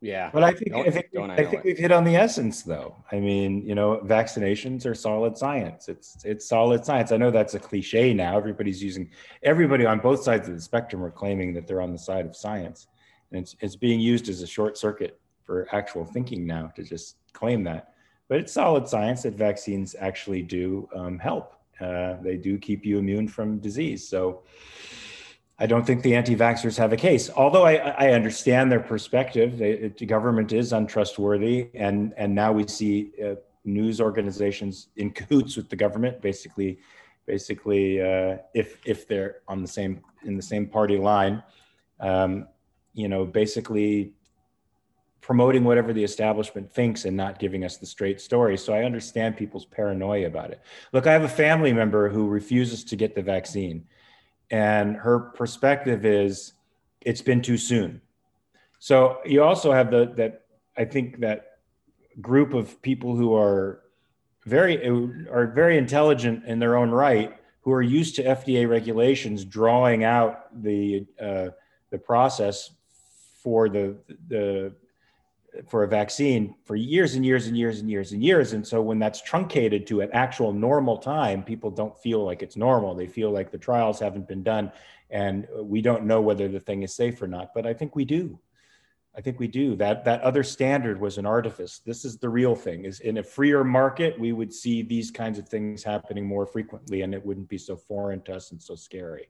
Yeah. 0.00 0.30
But 0.32 0.42
I 0.42 0.52
think 0.52 0.72
don't, 0.72 0.86
I 0.86 0.90
think, 0.90 1.06
I, 1.18 1.34
I 1.34 1.44
think 1.44 1.62
we've 1.62 1.76
hit 1.78 1.92
on 1.92 2.04
the 2.04 2.16
essence 2.16 2.62
though. 2.62 2.96
I 3.12 3.20
mean, 3.20 3.66
you 3.66 3.74
know, 3.74 4.00
vaccinations 4.04 4.86
are 4.86 4.94
solid 4.94 5.36
science. 5.36 5.88
It's 5.88 6.24
it's 6.24 6.48
solid 6.48 6.84
science. 6.86 7.12
I 7.12 7.18
know 7.18 7.30
that's 7.30 7.54
a 7.54 7.58
cliche 7.58 8.14
now. 8.14 8.36
Everybody's 8.36 8.82
using 8.82 9.10
everybody 9.42 9.84
on 9.84 9.98
both 9.98 10.22
sides 10.22 10.48
of 10.48 10.54
the 10.54 10.60
spectrum 10.60 11.04
are 11.04 11.10
claiming 11.10 11.52
that 11.54 11.66
they're 11.66 11.82
on 11.82 11.92
the 11.92 11.98
side 11.98 12.24
of 12.24 12.34
science. 12.34 12.86
And 13.30 13.42
it's 13.42 13.56
it's 13.60 13.76
being 13.76 14.00
used 14.00 14.30
as 14.30 14.40
a 14.40 14.46
short 14.46 14.78
circuit 14.78 15.20
for 15.44 15.68
actual 15.72 16.06
thinking 16.06 16.46
now 16.46 16.68
to 16.76 16.82
just 16.82 17.16
claim 17.34 17.62
that. 17.64 17.92
But 18.28 18.38
it's 18.38 18.52
solid 18.52 18.88
science 18.88 19.24
that 19.24 19.34
vaccines 19.34 19.94
actually 19.98 20.42
do 20.42 20.88
um, 20.94 21.18
help. 21.18 21.56
Uh, 21.78 22.14
they 22.22 22.36
do 22.36 22.58
keep 22.58 22.86
you 22.86 22.98
immune 22.98 23.28
from 23.28 23.58
disease. 23.58 24.08
So 24.08 24.44
I 25.62 25.66
don't 25.66 25.86
think 25.86 26.02
the 26.02 26.14
anti-vaxxers 26.16 26.78
have 26.78 26.92
a 26.94 26.96
case. 26.96 27.28
Although 27.36 27.64
I, 27.64 27.74
I 27.74 28.12
understand 28.12 28.72
their 28.72 28.80
perspective, 28.80 29.58
they, 29.58 29.92
the 29.96 30.06
government 30.06 30.52
is 30.52 30.72
untrustworthy, 30.72 31.68
and 31.74 32.14
and 32.16 32.34
now 32.34 32.50
we 32.50 32.66
see 32.66 33.12
uh, 33.22 33.34
news 33.64 34.00
organizations 34.00 34.88
in 34.96 35.10
cahoots 35.10 35.56
with 35.56 35.68
the 35.68 35.76
government, 35.76 36.22
basically, 36.22 36.78
basically 37.26 38.00
uh, 38.00 38.38
if 38.54 38.78
if 38.86 39.06
they're 39.06 39.36
on 39.48 39.60
the 39.60 39.68
same 39.68 40.00
in 40.24 40.34
the 40.34 40.42
same 40.42 40.66
party 40.66 40.96
line, 40.96 41.42
um, 42.00 42.48
you 42.94 43.08
know, 43.08 43.26
basically 43.26 44.12
promoting 45.20 45.62
whatever 45.64 45.92
the 45.92 46.02
establishment 46.02 46.72
thinks 46.72 47.04
and 47.04 47.14
not 47.14 47.38
giving 47.38 47.64
us 47.64 47.76
the 47.76 47.86
straight 47.86 48.18
story. 48.18 48.56
So 48.56 48.72
I 48.72 48.84
understand 48.84 49.36
people's 49.36 49.66
paranoia 49.66 50.26
about 50.26 50.50
it. 50.50 50.62
Look, 50.94 51.06
I 51.06 51.12
have 51.12 51.24
a 51.24 51.28
family 51.28 51.74
member 51.74 52.08
who 52.08 52.26
refuses 52.26 52.82
to 52.84 52.96
get 52.96 53.14
the 53.14 53.22
vaccine 53.22 53.84
and 54.50 54.96
her 54.96 55.18
perspective 55.18 56.04
is 56.04 56.52
it's 57.00 57.22
been 57.22 57.42
too 57.42 57.56
soon. 57.56 58.00
So 58.78 59.18
you 59.24 59.42
also 59.42 59.72
have 59.72 59.90
the 59.90 60.12
that 60.16 60.42
I 60.76 60.84
think 60.84 61.20
that 61.20 61.46
group 62.20 62.54
of 62.54 62.80
people 62.82 63.16
who 63.16 63.34
are 63.34 63.82
very 64.46 64.86
are 64.86 65.52
very 65.54 65.76
intelligent 65.78 66.44
in 66.46 66.58
their 66.58 66.76
own 66.76 66.90
right, 66.90 67.34
who 67.62 67.72
are 67.72 67.82
used 67.82 68.16
to 68.16 68.24
FDA 68.24 68.68
regulations 68.68 69.44
drawing 69.44 70.04
out 70.04 70.62
the 70.62 71.06
uh, 71.20 71.48
the 71.90 71.98
process 71.98 72.70
for 73.42 73.68
the 73.68 73.96
the 74.28 74.74
for 75.68 75.82
a 75.82 75.88
vaccine 75.88 76.54
for 76.64 76.76
years 76.76 77.14
and 77.14 77.24
years 77.24 77.46
and 77.46 77.56
years 77.56 77.80
and 77.80 77.90
years 77.90 78.12
and 78.12 78.22
years. 78.22 78.52
And 78.52 78.66
so 78.66 78.80
when 78.80 78.98
that's 78.98 79.20
truncated 79.20 79.86
to 79.88 80.00
an 80.00 80.10
actual 80.12 80.52
normal 80.52 80.98
time, 80.98 81.42
people 81.42 81.70
don't 81.70 81.96
feel 81.98 82.24
like 82.24 82.42
it's 82.42 82.56
normal. 82.56 82.94
They 82.94 83.06
feel 83.06 83.30
like 83.30 83.50
the 83.50 83.58
trials 83.58 83.98
haven't 83.98 84.28
been 84.28 84.42
done 84.42 84.72
and 85.10 85.46
we 85.56 85.82
don't 85.82 86.04
know 86.04 86.20
whether 86.20 86.48
the 86.48 86.60
thing 86.60 86.82
is 86.82 86.94
safe 86.94 87.20
or 87.20 87.26
not. 87.26 87.52
But 87.54 87.66
I 87.66 87.74
think 87.74 87.96
we 87.96 88.04
do. 88.04 88.38
I 89.16 89.20
think 89.20 89.40
we 89.40 89.48
do. 89.48 89.74
That 89.74 90.04
that 90.04 90.22
other 90.22 90.44
standard 90.44 91.00
was 91.00 91.18
an 91.18 91.26
artifice. 91.26 91.80
This 91.84 92.04
is 92.04 92.16
the 92.16 92.28
real 92.28 92.54
thing. 92.54 92.84
Is 92.84 93.00
in 93.00 93.18
a 93.18 93.22
freer 93.22 93.64
market, 93.64 94.18
we 94.18 94.32
would 94.32 94.54
see 94.54 94.82
these 94.82 95.10
kinds 95.10 95.38
of 95.38 95.48
things 95.48 95.82
happening 95.82 96.24
more 96.24 96.46
frequently 96.46 97.02
and 97.02 97.12
it 97.12 97.24
wouldn't 97.26 97.48
be 97.48 97.58
so 97.58 97.76
foreign 97.76 98.22
to 98.22 98.34
us 98.36 98.52
and 98.52 98.62
so 98.62 98.76
scary. 98.76 99.28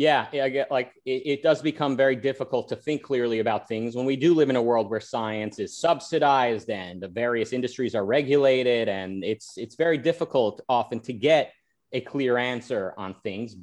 Yeah, 0.00 0.28
I 0.32 0.48
get 0.48 0.70
like 0.70 0.94
it, 1.04 1.22
it, 1.26 1.42
does 1.42 1.60
become 1.60 1.94
very 1.94 2.16
difficult 2.16 2.70
to 2.70 2.76
think 2.76 3.02
clearly 3.02 3.40
about 3.40 3.68
things 3.68 3.94
when 3.94 4.06
we 4.06 4.16
do 4.16 4.32
live 4.32 4.48
in 4.48 4.56
a 4.56 4.62
world 4.62 4.88
where 4.88 4.98
science 4.98 5.58
is 5.58 5.76
subsidized 5.76 6.70
and 6.70 7.02
the 7.02 7.08
various 7.08 7.52
industries 7.52 7.94
are 7.94 8.06
regulated, 8.06 8.88
and 8.88 9.22
it's 9.22 9.58
it's 9.58 9.74
very 9.74 9.98
difficult 9.98 10.62
often 10.70 11.00
to 11.00 11.12
get 11.12 11.52
a 11.92 12.00
clear 12.00 12.38
answer 12.38 12.94
on 12.96 13.14
things. 13.22 13.56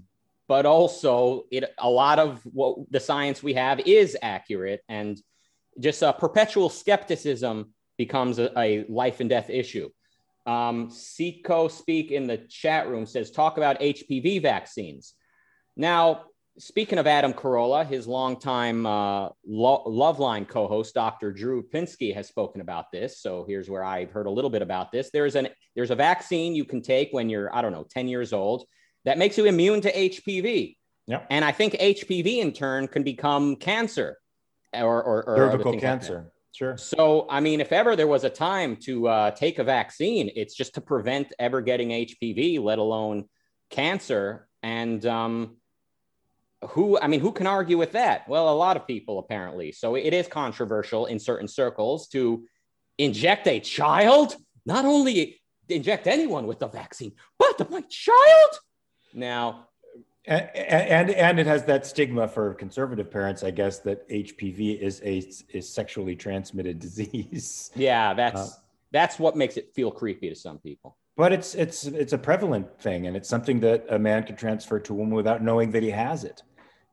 But 0.47 0.67
also, 0.67 1.45
it 1.49 1.73
a 1.79 1.89
lot 1.89 2.19
of 2.19 2.39
what 2.43 2.91
the 2.91 2.99
science 2.99 3.41
we 3.41 3.55
have 3.55 3.79
is 3.79 4.15
accurate, 4.21 4.81
and 4.87 5.19
just 5.79 6.03
a 6.03 6.13
perpetual 6.13 6.69
skepticism 6.69 7.73
becomes 7.97 8.37
a, 8.37 8.51
a 8.59 8.85
life 8.89 9.21
and 9.21 9.29
death 9.31 9.49
issue. 9.49 9.89
Um, 10.45 10.91
Seco 10.91 11.67
speak 11.67 12.11
in 12.11 12.27
the 12.27 12.37
chat 12.37 12.87
room 12.87 13.07
says 13.07 13.31
talk 13.31 13.57
about 13.57 13.79
HPV 13.79 14.39
vaccines. 14.39 15.15
Now, 15.77 16.23
speaking 16.57 16.97
of 16.97 17.07
Adam 17.07 17.33
Carolla, 17.33 17.85
his 17.85 18.07
longtime 18.07 18.85
uh, 18.85 19.29
Lo- 19.45 19.83
Loveline 19.85 20.47
co-host, 20.47 20.95
Dr. 20.95 21.31
Drew 21.31 21.63
Pinsky, 21.63 22.13
has 22.13 22.27
spoken 22.27 22.61
about 22.61 22.91
this. 22.91 23.21
So 23.21 23.45
here's 23.47 23.69
where 23.69 23.83
I've 23.83 24.11
heard 24.11 24.25
a 24.25 24.31
little 24.31 24.49
bit 24.49 24.61
about 24.61 24.91
this. 24.91 25.09
There's 25.11 25.35
an 25.35 25.49
there's 25.75 25.91
a 25.91 25.95
vaccine 25.95 26.55
you 26.55 26.65
can 26.65 26.81
take 26.81 27.09
when 27.11 27.29
you're 27.29 27.55
I 27.55 27.61
don't 27.61 27.71
know 27.71 27.85
10 27.89 28.07
years 28.07 28.33
old 28.33 28.65
that 29.05 29.17
makes 29.17 29.37
you 29.37 29.45
immune 29.45 29.81
to 29.81 29.93
HPV. 29.93 30.75
Yeah. 31.05 31.21
And 31.29 31.45
I 31.45 31.51
think 31.51 31.73
HPV 31.73 32.39
in 32.39 32.51
turn 32.51 32.87
can 32.87 33.03
become 33.03 33.55
cancer 33.55 34.17
or 34.73 35.03
or, 35.03 35.29
or 35.29 35.37
cervical 35.37 35.79
cancer. 35.79 36.15
Like 36.15 36.31
Sure. 36.57 36.75
So, 36.75 37.27
I 37.29 37.39
mean, 37.39 37.61
if 37.61 37.71
ever 37.71 37.95
there 37.95 38.07
was 38.07 38.23
a 38.23 38.31
time 38.31 38.77
to 38.77 39.07
uh, 39.07 39.29
take 39.29 39.59
a 39.59 39.63
vaccine, 39.63 40.31
it's 40.35 40.55
just 40.55 40.73
to 40.73 40.81
prevent 40.81 41.31
ever 41.37 41.61
getting 41.61 41.89
HPV, 41.89 42.59
let 42.59 42.79
alone 42.79 43.25
cancer. 43.69 44.47
And 44.63 45.05
um, 45.05 45.57
who 46.69 46.99
I 46.99 47.07
mean, 47.07 47.19
who 47.19 47.31
can 47.31 47.47
argue 47.47 47.77
with 47.77 47.91
that? 47.93 48.27
Well, 48.27 48.49
a 48.49 48.55
lot 48.55 48.77
of 48.77 48.87
people 48.87 49.19
apparently. 49.19 49.71
So 49.71 49.95
it 49.95 50.13
is 50.13 50.27
controversial 50.27 51.05
in 51.05 51.19
certain 51.19 51.47
circles 51.47 52.07
to 52.09 52.45
inject 52.97 53.47
a 53.47 53.59
child, 53.59 54.35
not 54.65 54.85
only 54.85 55.39
inject 55.69 56.07
anyone 56.07 56.47
with 56.47 56.59
the 56.59 56.67
vaccine, 56.67 57.13
but 57.37 57.69
my 57.69 57.81
child. 57.89 58.59
Now, 59.13 59.67
and, 60.25 60.49
and, 60.55 61.09
and 61.11 61.39
it 61.39 61.47
has 61.47 61.63
that 61.65 61.85
stigma 61.85 62.27
for 62.27 62.53
conservative 62.53 63.09
parents, 63.09 63.43
I 63.43 63.51
guess, 63.51 63.79
that 63.79 64.07
HPV 64.09 64.79
is 64.79 65.01
a 65.03 65.17
is 65.49 65.73
sexually 65.73 66.15
transmitted 66.15 66.79
disease. 66.87 67.71
Yeah, 67.75 68.13
that's 68.13 68.39
uh, 68.39 68.49
that's 68.91 69.19
what 69.19 69.35
makes 69.35 69.57
it 69.57 69.73
feel 69.73 69.91
creepy 69.91 70.29
to 70.29 70.35
some 70.35 70.57
people. 70.59 70.97
But 71.17 71.33
it's 71.33 71.55
it's 71.55 71.85
it's 71.85 72.13
a 72.13 72.17
prevalent 72.17 72.79
thing, 72.79 73.07
and 73.07 73.17
it's 73.17 73.27
something 73.27 73.59
that 73.61 73.85
a 73.89 73.97
man 73.97 74.23
can 74.23 74.35
transfer 74.35 74.79
to 74.79 74.93
a 74.93 74.95
woman 74.95 75.15
without 75.15 75.41
knowing 75.41 75.71
that 75.71 75.81
he 75.81 75.89
has 75.89 76.23
it. 76.23 76.43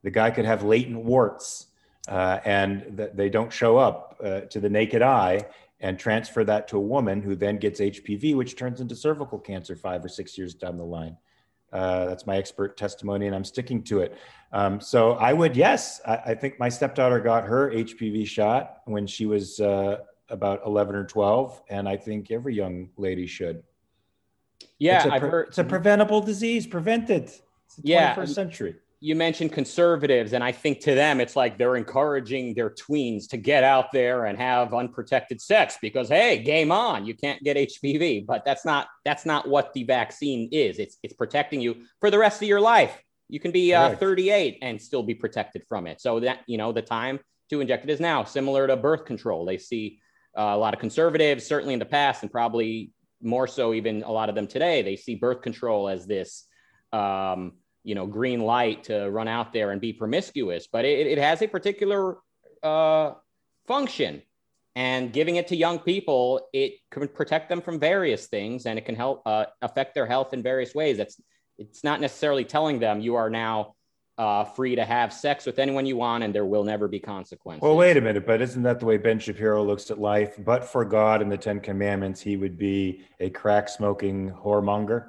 The 0.02 0.10
guy 0.10 0.30
could 0.30 0.46
have 0.46 0.62
latent 0.62 1.04
warts, 1.04 1.66
uh, 2.08 2.40
and 2.46 3.10
they 3.14 3.28
don't 3.28 3.52
show 3.52 3.76
up 3.76 4.16
uh, 4.24 4.40
to 4.40 4.60
the 4.60 4.70
naked 4.70 5.02
eye, 5.02 5.46
and 5.78 5.98
transfer 5.98 6.42
that 6.42 6.68
to 6.68 6.78
a 6.78 6.80
woman 6.80 7.20
who 7.20 7.36
then 7.36 7.58
gets 7.58 7.80
HPV, 7.80 8.34
which 8.34 8.56
turns 8.56 8.80
into 8.80 8.96
cervical 8.96 9.38
cancer 9.38 9.76
five 9.76 10.02
or 10.02 10.08
six 10.08 10.38
years 10.38 10.54
down 10.54 10.78
the 10.78 10.84
line. 10.84 11.18
Uh, 11.70 12.06
that's 12.06 12.26
my 12.26 12.38
expert 12.38 12.78
testimony, 12.78 13.26
and 13.26 13.34
I'm 13.34 13.44
sticking 13.44 13.82
to 13.84 14.00
it. 14.00 14.16
Um, 14.52 14.80
so 14.80 15.12
I 15.12 15.34
would, 15.34 15.54
yes, 15.54 16.00
I, 16.06 16.16
I, 16.16 16.34
think 16.36 16.58
my 16.58 16.68
stepdaughter 16.68 17.18
got 17.18 17.44
her 17.44 17.70
HPV 17.72 18.26
shot 18.28 18.76
when 18.84 19.06
she 19.06 19.26
was 19.26 19.58
uh, 19.58 19.98
about 20.28 20.62
11 20.64 20.94
or 20.94 21.04
12, 21.04 21.62
and 21.68 21.88
I 21.88 21.96
think 21.96 22.30
every 22.30 22.54
young 22.54 22.88
lady 22.96 23.26
should. 23.26 23.64
Yeah, 24.84 24.96
it's 24.98 25.06
a, 25.06 25.12
I've 25.14 25.22
heard. 25.22 25.48
It's 25.48 25.58
a 25.58 25.64
preventable 25.64 26.20
disease. 26.20 26.66
Prevent 26.66 27.10
it. 27.10 27.40
It's 27.66 27.76
the 27.76 27.88
yeah, 27.88 28.14
21st 28.14 28.28
century 28.28 28.74
you 29.04 29.14
mentioned 29.14 29.52
conservatives, 29.52 30.32
and 30.32 30.42
I 30.42 30.50
think 30.50 30.80
to 30.80 30.94
them 30.94 31.20
it's 31.20 31.36
like 31.36 31.58
they're 31.58 31.76
encouraging 31.76 32.54
their 32.54 32.70
tweens 32.70 33.28
to 33.28 33.36
get 33.36 33.62
out 33.62 33.92
there 33.92 34.24
and 34.24 34.38
have 34.38 34.72
unprotected 34.72 35.42
sex 35.42 35.76
because 35.82 36.08
hey, 36.08 36.42
game 36.42 36.72
on, 36.72 37.04
you 37.04 37.14
can't 37.14 37.42
get 37.42 37.58
HPV. 37.58 38.24
But 38.24 38.46
that's 38.46 38.64
not 38.64 38.88
that's 39.04 39.26
not 39.26 39.46
what 39.46 39.74
the 39.74 39.84
vaccine 39.84 40.48
is. 40.52 40.78
It's 40.78 40.96
it's 41.02 41.12
protecting 41.12 41.60
you 41.60 41.84
for 42.00 42.10
the 42.10 42.18
rest 42.18 42.40
of 42.40 42.48
your 42.48 42.62
life. 42.62 42.98
You 43.28 43.40
can 43.40 43.50
be 43.50 43.74
uh, 43.74 43.94
38 43.94 44.56
and 44.62 44.80
still 44.80 45.02
be 45.02 45.14
protected 45.14 45.64
from 45.68 45.86
it. 45.86 46.00
So 46.00 46.20
that 46.20 46.38
you 46.46 46.56
know 46.56 46.72
the 46.72 46.80
time 46.80 47.20
to 47.50 47.60
inject 47.60 47.84
it 47.84 47.90
is 47.90 48.00
now. 48.00 48.24
Similar 48.24 48.68
to 48.68 48.76
birth 48.78 49.04
control, 49.04 49.44
they 49.44 49.58
see 49.58 50.00
uh, 50.34 50.52
a 50.54 50.56
lot 50.56 50.72
of 50.72 50.80
conservatives, 50.80 51.46
certainly 51.46 51.74
in 51.74 51.78
the 51.78 51.84
past, 51.84 52.22
and 52.22 52.32
probably 52.32 52.93
more 53.24 53.46
so 53.46 53.74
even 53.74 54.02
a 54.02 54.12
lot 54.12 54.28
of 54.28 54.34
them 54.34 54.46
today. 54.46 54.82
They 54.82 54.96
see 54.96 55.14
birth 55.14 55.42
control 55.42 55.88
as 55.88 56.06
this. 56.06 56.44
Um, 56.92 57.54
you 57.84 57.94
know 57.94 58.06
green 58.06 58.40
light 58.40 58.84
to 58.84 59.08
run 59.10 59.28
out 59.28 59.52
there 59.52 59.70
and 59.70 59.80
be 59.80 59.92
promiscuous 59.92 60.66
but 60.66 60.84
it, 60.84 61.06
it 61.06 61.18
has 61.18 61.42
a 61.42 61.46
particular 61.46 62.16
uh, 62.62 63.12
function 63.68 64.22
and 64.74 65.12
giving 65.12 65.36
it 65.36 65.46
to 65.48 65.56
young 65.56 65.78
people 65.78 66.48
it 66.52 66.72
can 66.90 67.06
protect 67.06 67.48
them 67.48 67.60
from 67.60 67.78
various 67.78 68.26
things 68.26 68.66
and 68.66 68.78
it 68.78 68.84
can 68.84 68.96
help 68.96 69.22
uh, 69.26 69.44
affect 69.62 69.94
their 69.94 70.06
health 70.06 70.32
in 70.32 70.42
various 70.42 70.74
ways 70.74 70.96
that's 70.96 71.20
it's 71.58 71.84
not 71.84 72.00
necessarily 72.00 72.44
telling 72.44 72.80
them 72.80 73.00
you 73.00 73.14
are 73.14 73.30
now 73.30 73.74
uh, 74.16 74.44
free 74.44 74.76
to 74.76 74.84
have 74.84 75.12
sex 75.12 75.44
with 75.44 75.58
anyone 75.58 75.84
you 75.86 75.96
want 75.96 76.22
and 76.22 76.34
there 76.34 76.44
will 76.44 76.64
never 76.64 76.86
be 76.86 77.00
consequences 77.00 77.62
well 77.62 77.76
wait 77.76 77.96
a 77.96 78.00
minute 78.00 78.24
but 78.24 78.40
isn't 78.40 78.62
that 78.62 78.78
the 78.78 78.86
way 78.86 78.96
ben 78.96 79.18
shapiro 79.18 79.64
looks 79.64 79.90
at 79.90 79.98
life 79.98 80.36
but 80.44 80.64
for 80.64 80.84
god 80.84 81.20
and 81.20 81.32
the 81.32 81.36
ten 81.36 81.58
commandments 81.58 82.20
he 82.20 82.36
would 82.36 82.56
be 82.56 83.04
a 83.18 83.28
crack 83.30 83.68
smoking 83.68 84.30
whoremonger 84.30 85.08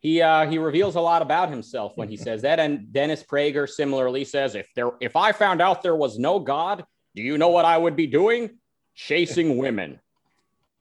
he 0.00 0.22
uh, 0.22 0.48
he 0.48 0.58
reveals 0.58 0.94
a 0.94 1.00
lot 1.00 1.22
about 1.22 1.50
himself 1.50 1.96
when 1.96 2.08
he 2.08 2.16
says 2.26 2.42
that. 2.42 2.60
And 2.60 2.92
Dennis 2.92 3.22
Prager 3.22 3.68
similarly 3.68 4.24
says, 4.24 4.54
if 4.54 4.68
there 4.74 4.92
if 5.00 5.16
I 5.16 5.32
found 5.32 5.60
out 5.60 5.82
there 5.82 5.96
was 5.96 6.18
no 6.18 6.38
God, 6.38 6.84
do 7.14 7.22
you 7.22 7.38
know 7.38 7.48
what 7.48 7.64
I 7.64 7.76
would 7.76 7.96
be 7.96 8.06
doing? 8.06 8.58
Chasing 8.94 9.58
women. 9.58 10.00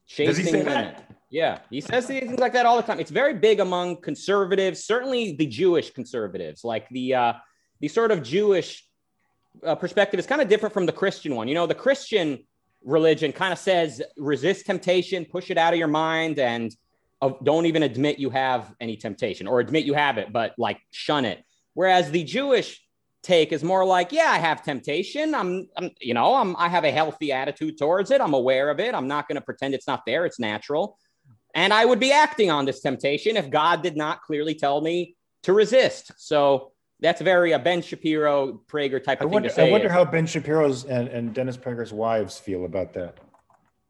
Chasing 0.07 0.45
women. 0.45 0.65
That? 0.65 1.16
Yeah, 1.29 1.59
he 1.69 1.81
says 1.81 2.05
things 2.05 2.39
like 2.39 2.53
that 2.53 2.65
all 2.65 2.77
the 2.77 2.83
time. 2.83 2.99
It's 2.99 3.11
very 3.11 3.33
big 3.33 3.59
among 3.59 4.01
conservatives, 4.01 4.85
certainly 4.85 5.35
the 5.35 5.45
Jewish 5.45 5.91
conservatives, 5.91 6.63
like 6.63 6.87
the 6.89 7.15
uh, 7.15 7.33
the 7.81 7.89
sort 7.89 8.11
of 8.11 8.23
Jewish 8.23 8.87
uh, 9.65 9.75
perspective 9.75 10.19
is 10.19 10.25
kind 10.25 10.41
of 10.41 10.47
different 10.47 10.73
from 10.73 10.85
the 10.85 10.91
Christian 10.91 11.35
one. 11.35 11.47
You 11.47 11.55
know, 11.55 11.67
the 11.67 11.75
Christian 11.75 12.39
religion 12.83 13.33
kind 13.33 13.51
of 13.51 13.59
says 13.59 14.01
resist 14.17 14.65
temptation, 14.65 15.25
push 15.25 15.51
it 15.51 15.57
out 15.57 15.73
of 15.73 15.79
your 15.79 15.89
mind, 15.89 16.39
and 16.39 16.73
of, 17.21 17.43
don't 17.43 17.65
even 17.65 17.83
admit 17.83 18.19
you 18.19 18.29
have 18.29 18.73
any 18.79 18.95
temptation 18.95 19.47
or 19.47 19.59
admit 19.59 19.85
you 19.85 19.93
have 19.93 20.17
it, 20.17 20.31
but 20.31 20.53
like 20.57 20.79
shun 20.91 21.25
it. 21.25 21.43
Whereas 21.73 22.09
the 22.09 22.23
Jewish 22.23 22.81
take 23.23 23.51
is 23.51 23.63
more 23.63 23.83
like, 23.83 24.11
yeah, 24.11 24.29
I 24.29 24.37
have 24.37 24.63
temptation. 24.63 25.35
I'm, 25.35 25.67
I'm 25.75 25.91
you 25.99 26.13
know, 26.13 26.35
I'm, 26.35 26.55
I 26.55 26.69
have 26.69 26.85
a 26.85 26.91
healthy 26.91 27.31
attitude 27.31 27.77
towards 27.77 28.11
it. 28.11 28.21
I'm 28.21 28.33
aware 28.33 28.69
of 28.69 28.79
it. 28.79 28.95
I'm 28.95 29.07
not 29.07 29.27
going 29.27 29.35
to 29.35 29.41
pretend 29.41 29.73
it's 29.73 29.87
not 29.87 30.03
there. 30.05 30.25
It's 30.25 30.39
natural. 30.39 30.97
And 31.55 31.73
I 31.73 31.85
would 31.85 31.99
be 31.99 32.11
acting 32.11 32.51
on 32.51 32.65
this 32.65 32.81
temptation 32.81 33.37
if 33.37 33.49
God 33.49 33.81
did 33.81 33.97
not 33.97 34.21
clearly 34.21 34.53
tell 34.53 34.81
me 34.81 35.15
to 35.43 35.53
resist. 35.53 36.11
So 36.17 36.71
that's 36.99 37.21
very 37.21 37.51
a 37.51 37.59
Ben 37.59 37.81
Shapiro, 37.81 38.61
Prager 38.67 39.03
type 39.03 39.21
of 39.21 39.27
I 39.27 39.31
wonder, 39.31 39.49
thing 39.49 39.55
to 39.55 39.61
say. 39.61 39.69
I 39.69 39.71
wonder 39.71 39.89
how 39.89 40.05
Ben 40.05 40.25
Shapiro's 40.25 40.85
and, 40.85 41.07
and 41.07 41.33
Dennis 41.33 41.57
Prager's 41.57 41.93
wives 41.93 42.39
feel 42.39 42.65
about 42.65 42.93
that. 42.93 43.17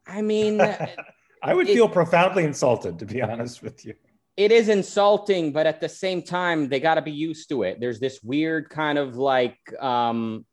I 0.06 0.22
mean, 0.22 0.60
I 1.42 1.54
would 1.54 1.68
it, 1.68 1.74
feel 1.74 1.88
profoundly 1.88 2.44
insulted, 2.44 2.98
to 2.98 3.06
be 3.06 3.22
honest 3.22 3.62
with 3.62 3.84
you. 3.84 3.94
It 4.36 4.52
is 4.52 4.68
insulting, 4.68 5.52
but 5.52 5.66
at 5.66 5.80
the 5.80 5.88
same 5.88 6.22
time, 6.22 6.68
they 6.68 6.80
got 6.80 6.94
to 6.94 7.02
be 7.02 7.12
used 7.12 7.48
to 7.48 7.64
it. 7.64 7.80
There's 7.80 7.98
this 7.98 8.22
weird 8.22 8.68
kind 8.70 8.96
of 8.96 9.16
like, 9.16 9.58
um, 9.82 10.46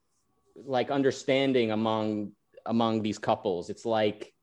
like 0.56 0.90
understanding 0.90 1.72
among 1.72 2.32
among 2.66 3.04
these 3.04 3.20
couples. 3.20 3.70
It's 3.70 3.86
like, 3.86 4.34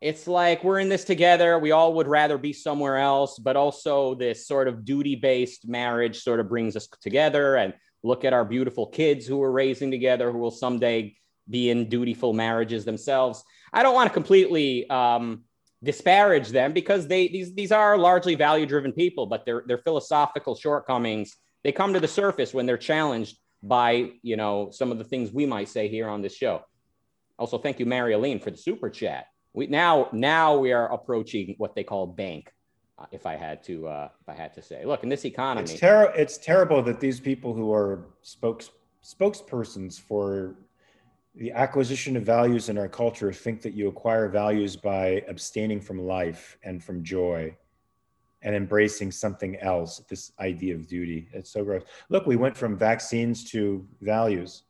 it's 0.00 0.26
like 0.26 0.64
we're 0.64 0.78
in 0.78 0.88
this 0.88 1.04
together. 1.04 1.58
We 1.58 1.72
all 1.72 1.94
would 1.94 2.08
rather 2.08 2.38
be 2.38 2.52
somewhere 2.52 2.96
else, 2.96 3.38
but 3.38 3.56
also 3.56 4.14
this 4.14 4.46
sort 4.46 4.66
of 4.66 4.84
duty 4.84 5.14
based 5.14 5.68
marriage 5.68 6.22
sort 6.22 6.40
of 6.40 6.48
brings 6.48 6.74
us 6.76 6.88
together. 7.02 7.56
And 7.56 7.74
look 8.02 8.24
at 8.24 8.32
our 8.32 8.44
beautiful 8.44 8.86
kids 8.86 9.26
who 9.26 9.36
we're 9.38 9.50
raising 9.50 9.90
together, 9.90 10.32
who 10.32 10.38
will 10.38 10.50
someday 10.50 11.16
be 11.48 11.70
in 11.70 11.88
dutiful 11.88 12.32
marriages 12.32 12.84
themselves. 12.84 13.44
I 13.72 13.82
don't 13.82 13.94
want 13.94 14.08
to 14.08 14.14
completely 14.14 14.88
um, 14.88 15.42
disparage 15.82 16.48
them 16.48 16.72
because 16.72 17.06
they 17.06 17.28
these 17.28 17.54
these 17.54 17.72
are 17.72 17.98
largely 17.98 18.34
value 18.34 18.66
driven 18.66 18.92
people, 18.92 19.26
but 19.26 19.44
their 19.44 19.64
their 19.66 19.78
philosophical 19.78 20.54
shortcomings 20.54 21.36
they 21.62 21.72
come 21.72 21.92
to 21.92 22.00
the 22.00 22.08
surface 22.08 22.54
when 22.54 22.66
they're 22.66 22.78
challenged 22.78 23.38
by 23.62 24.12
you 24.22 24.36
know 24.36 24.70
some 24.70 24.90
of 24.90 24.98
the 24.98 25.04
things 25.04 25.30
we 25.30 25.44
might 25.46 25.68
say 25.68 25.88
here 25.88 26.08
on 26.08 26.22
this 26.22 26.34
show. 26.34 26.62
Also, 27.38 27.58
thank 27.58 27.78
you, 27.78 27.86
Mary 27.86 28.12
Aline, 28.12 28.38
for 28.38 28.50
the 28.50 28.56
super 28.56 28.90
chat. 28.90 29.26
We 29.52 29.66
now 29.66 30.08
now 30.12 30.56
we 30.56 30.72
are 30.72 30.92
approaching 30.92 31.54
what 31.58 31.74
they 31.74 31.84
call 31.84 32.06
bank. 32.06 32.52
Uh, 32.98 33.06
if 33.12 33.26
I 33.26 33.34
had 33.34 33.62
to 33.64 33.88
uh, 33.88 34.08
if 34.20 34.28
I 34.28 34.34
had 34.34 34.54
to 34.54 34.62
say, 34.62 34.84
look 34.84 35.02
in 35.02 35.08
this 35.08 35.24
economy, 35.24 35.64
it's, 35.64 35.82
it's 35.82 36.38
terrible 36.38 36.82
that 36.82 37.00
these 37.00 37.18
people 37.18 37.54
who 37.54 37.72
are 37.72 38.06
spokes 38.22 38.70
spokespersons 39.04 39.98
for 39.98 40.56
the 41.34 41.52
acquisition 41.52 42.16
of 42.16 42.22
values 42.22 42.68
in 42.68 42.76
our 42.76 42.88
culture 42.88 43.32
think 43.32 43.62
that 43.62 43.72
you 43.72 43.88
acquire 43.88 44.28
values 44.28 44.76
by 44.76 45.22
abstaining 45.28 45.80
from 45.80 45.98
life 45.98 46.58
and 46.64 46.82
from 46.82 47.02
joy 47.02 47.56
and 48.42 48.54
embracing 48.54 49.10
something 49.10 49.56
else 49.56 49.98
this 50.08 50.32
idea 50.40 50.74
of 50.74 50.86
duty. 50.86 51.28
It's 51.32 51.50
so 51.50 51.64
gross. 51.64 51.82
Look 52.08 52.26
we 52.26 52.36
went 52.36 52.56
from 52.56 52.76
vaccines 52.76 53.44
to 53.50 53.86
values 54.00 54.64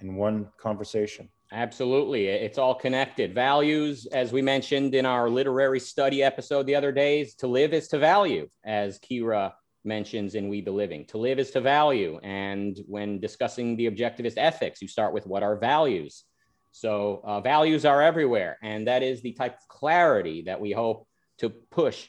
in 0.00 0.16
one 0.16 0.48
conversation 0.56 1.28
absolutely 1.52 2.26
it's 2.26 2.58
all 2.58 2.74
connected 2.74 3.34
values 3.34 4.06
as 4.12 4.32
we 4.32 4.40
mentioned 4.40 4.94
in 4.94 5.04
our 5.04 5.28
literary 5.28 5.80
study 5.80 6.22
episode 6.22 6.64
the 6.64 6.76
other 6.76 6.92
days 6.92 7.34
to 7.34 7.48
live 7.48 7.72
is 7.72 7.88
to 7.88 7.98
value 7.98 8.48
as 8.64 9.00
kira 9.00 9.52
mentions 9.84 10.34
in 10.34 10.48
We 10.48 10.60
the 10.60 10.70
Living. 10.70 11.06
To 11.06 11.18
live 11.18 11.38
is 11.38 11.50
to 11.52 11.60
value. 11.60 12.18
And 12.22 12.78
when 12.86 13.20
discussing 13.20 13.76
the 13.76 13.90
objectivist 13.90 14.34
ethics, 14.36 14.82
you 14.82 14.88
start 14.88 15.14
with 15.14 15.26
what 15.26 15.42
are 15.42 15.56
values. 15.56 16.24
So 16.72 17.20
uh, 17.24 17.40
values 17.40 17.84
are 17.84 18.02
everywhere. 18.02 18.58
And 18.62 18.86
that 18.86 19.02
is 19.02 19.22
the 19.22 19.32
type 19.32 19.54
of 19.54 19.68
clarity 19.68 20.42
that 20.42 20.60
we 20.60 20.72
hope 20.72 21.06
to 21.38 21.50
push. 21.50 22.08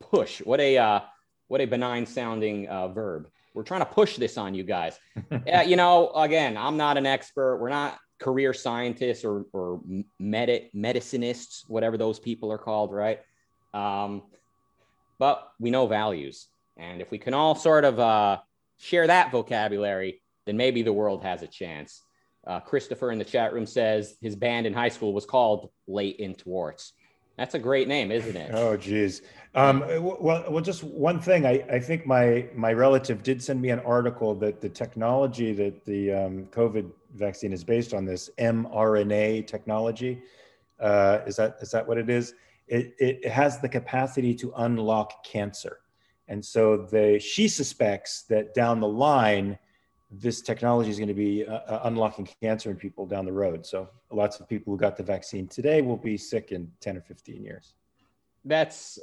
Push. 0.00 0.40
What 0.40 0.60
a, 0.60 0.78
uh, 0.78 1.00
what 1.48 1.60
a 1.60 1.66
benign 1.66 2.06
sounding 2.06 2.68
uh, 2.68 2.88
verb. 2.88 3.28
We're 3.54 3.62
trying 3.62 3.80
to 3.80 3.86
push 3.86 4.16
this 4.16 4.38
on 4.38 4.54
you 4.54 4.64
guys. 4.64 4.98
you 5.66 5.76
know, 5.76 6.10
again, 6.12 6.56
I'm 6.56 6.76
not 6.76 6.96
an 6.96 7.06
expert. 7.06 7.58
We're 7.58 7.68
not 7.68 7.98
career 8.22 8.54
scientists 8.54 9.24
or, 9.24 9.46
or 9.52 9.80
med- 10.18 10.70
medicinists, 10.74 11.68
whatever 11.68 11.98
those 11.98 12.18
people 12.18 12.50
are 12.52 12.58
called, 12.58 12.92
right? 12.92 13.20
Um, 13.74 14.22
but 15.18 15.52
we 15.58 15.70
know 15.70 15.86
values 15.86 16.48
and 16.76 17.00
if 17.00 17.10
we 17.10 17.18
can 17.18 17.34
all 17.34 17.54
sort 17.54 17.84
of 17.84 17.98
uh, 18.00 18.38
share 18.78 19.06
that 19.06 19.30
vocabulary, 19.30 20.22
then 20.46 20.56
maybe 20.56 20.82
the 20.82 20.92
world 20.92 21.22
has 21.22 21.42
a 21.42 21.46
chance. 21.46 22.02
Uh, 22.46 22.60
Christopher 22.60 23.12
in 23.12 23.18
the 23.18 23.24
chat 23.24 23.52
room 23.52 23.66
says 23.66 24.16
his 24.20 24.34
band 24.34 24.66
in 24.66 24.72
high 24.72 24.88
school 24.88 25.12
was 25.12 25.26
called 25.26 25.70
Late 25.86 26.16
in 26.16 26.34
Warts. 26.44 26.92
That's 27.42 27.56
a 27.56 27.58
great 27.58 27.88
name, 27.88 28.12
isn't 28.12 28.36
it? 28.36 28.52
Oh, 28.54 28.76
geez. 28.76 29.22
Um, 29.56 29.80
well, 29.80 30.44
well, 30.48 30.60
just 30.60 30.84
one 30.84 31.20
thing. 31.20 31.44
I, 31.44 31.54
I 31.68 31.80
think 31.80 32.06
my 32.06 32.46
my 32.54 32.72
relative 32.72 33.24
did 33.24 33.42
send 33.42 33.60
me 33.60 33.70
an 33.70 33.80
article 33.80 34.36
that 34.36 34.60
the 34.60 34.68
technology 34.68 35.52
that 35.54 35.84
the 35.84 36.12
um, 36.12 36.46
COVID 36.52 36.88
vaccine 37.16 37.52
is 37.52 37.64
based 37.64 37.94
on 37.94 38.04
this 38.04 38.30
mRNA 38.38 39.48
technology. 39.48 40.22
Uh, 40.78 41.18
is 41.26 41.34
that 41.34 41.56
is 41.60 41.72
that 41.72 41.84
what 41.84 41.98
it 41.98 42.08
is? 42.08 42.34
It, 42.68 42.94
it 43.00 43.28
has 43.28 43.58
the 43.58 43.68
capacity 43.68 44.36
to 44.36 44.52
unlock 44.58 45.24
cancer, 45.24 45.80
and 46.28 46.44
so 46.44 46.76
the 46.76 47.18
she 47.18 47.48
suspects 47.48 48.22
that 48.28 48.54
down 48.54 48.78
the 48.78 48.86
line, 48.86 49.58
this 50.12 50.42
technology 50.42 50.90
is 50.90 50.98
going 50.98 51.08
to 51.08 51.14
be 51.14 51.46
uh, 51.46 51.54
uh, 51.54 51.80
unlocking 51.84 52.28
cancer 52.42 52.70
in 52.70 52.76
people 52.76 53.06
down 53.06 53.24
the 53.24 53.32
road. 53.32 53.64
So 53.64 53.88
lots 54.10 54.38
of 54.38 54.48
people 54.48 54.72
who 54.72 54.78
got 54.78 54.96
the 54.96 55.02
vaccine 55.02 55.48
today 55.48 55.80
will 55.80 55.96
be 55.96 56.18
sick 56.18 56.52
in 56.52 56.70
ten 56.80 56.96
or 56.96 57.00
fifteen 57.00 57.42
years. 57.42 57.74
That's 58.44 58.98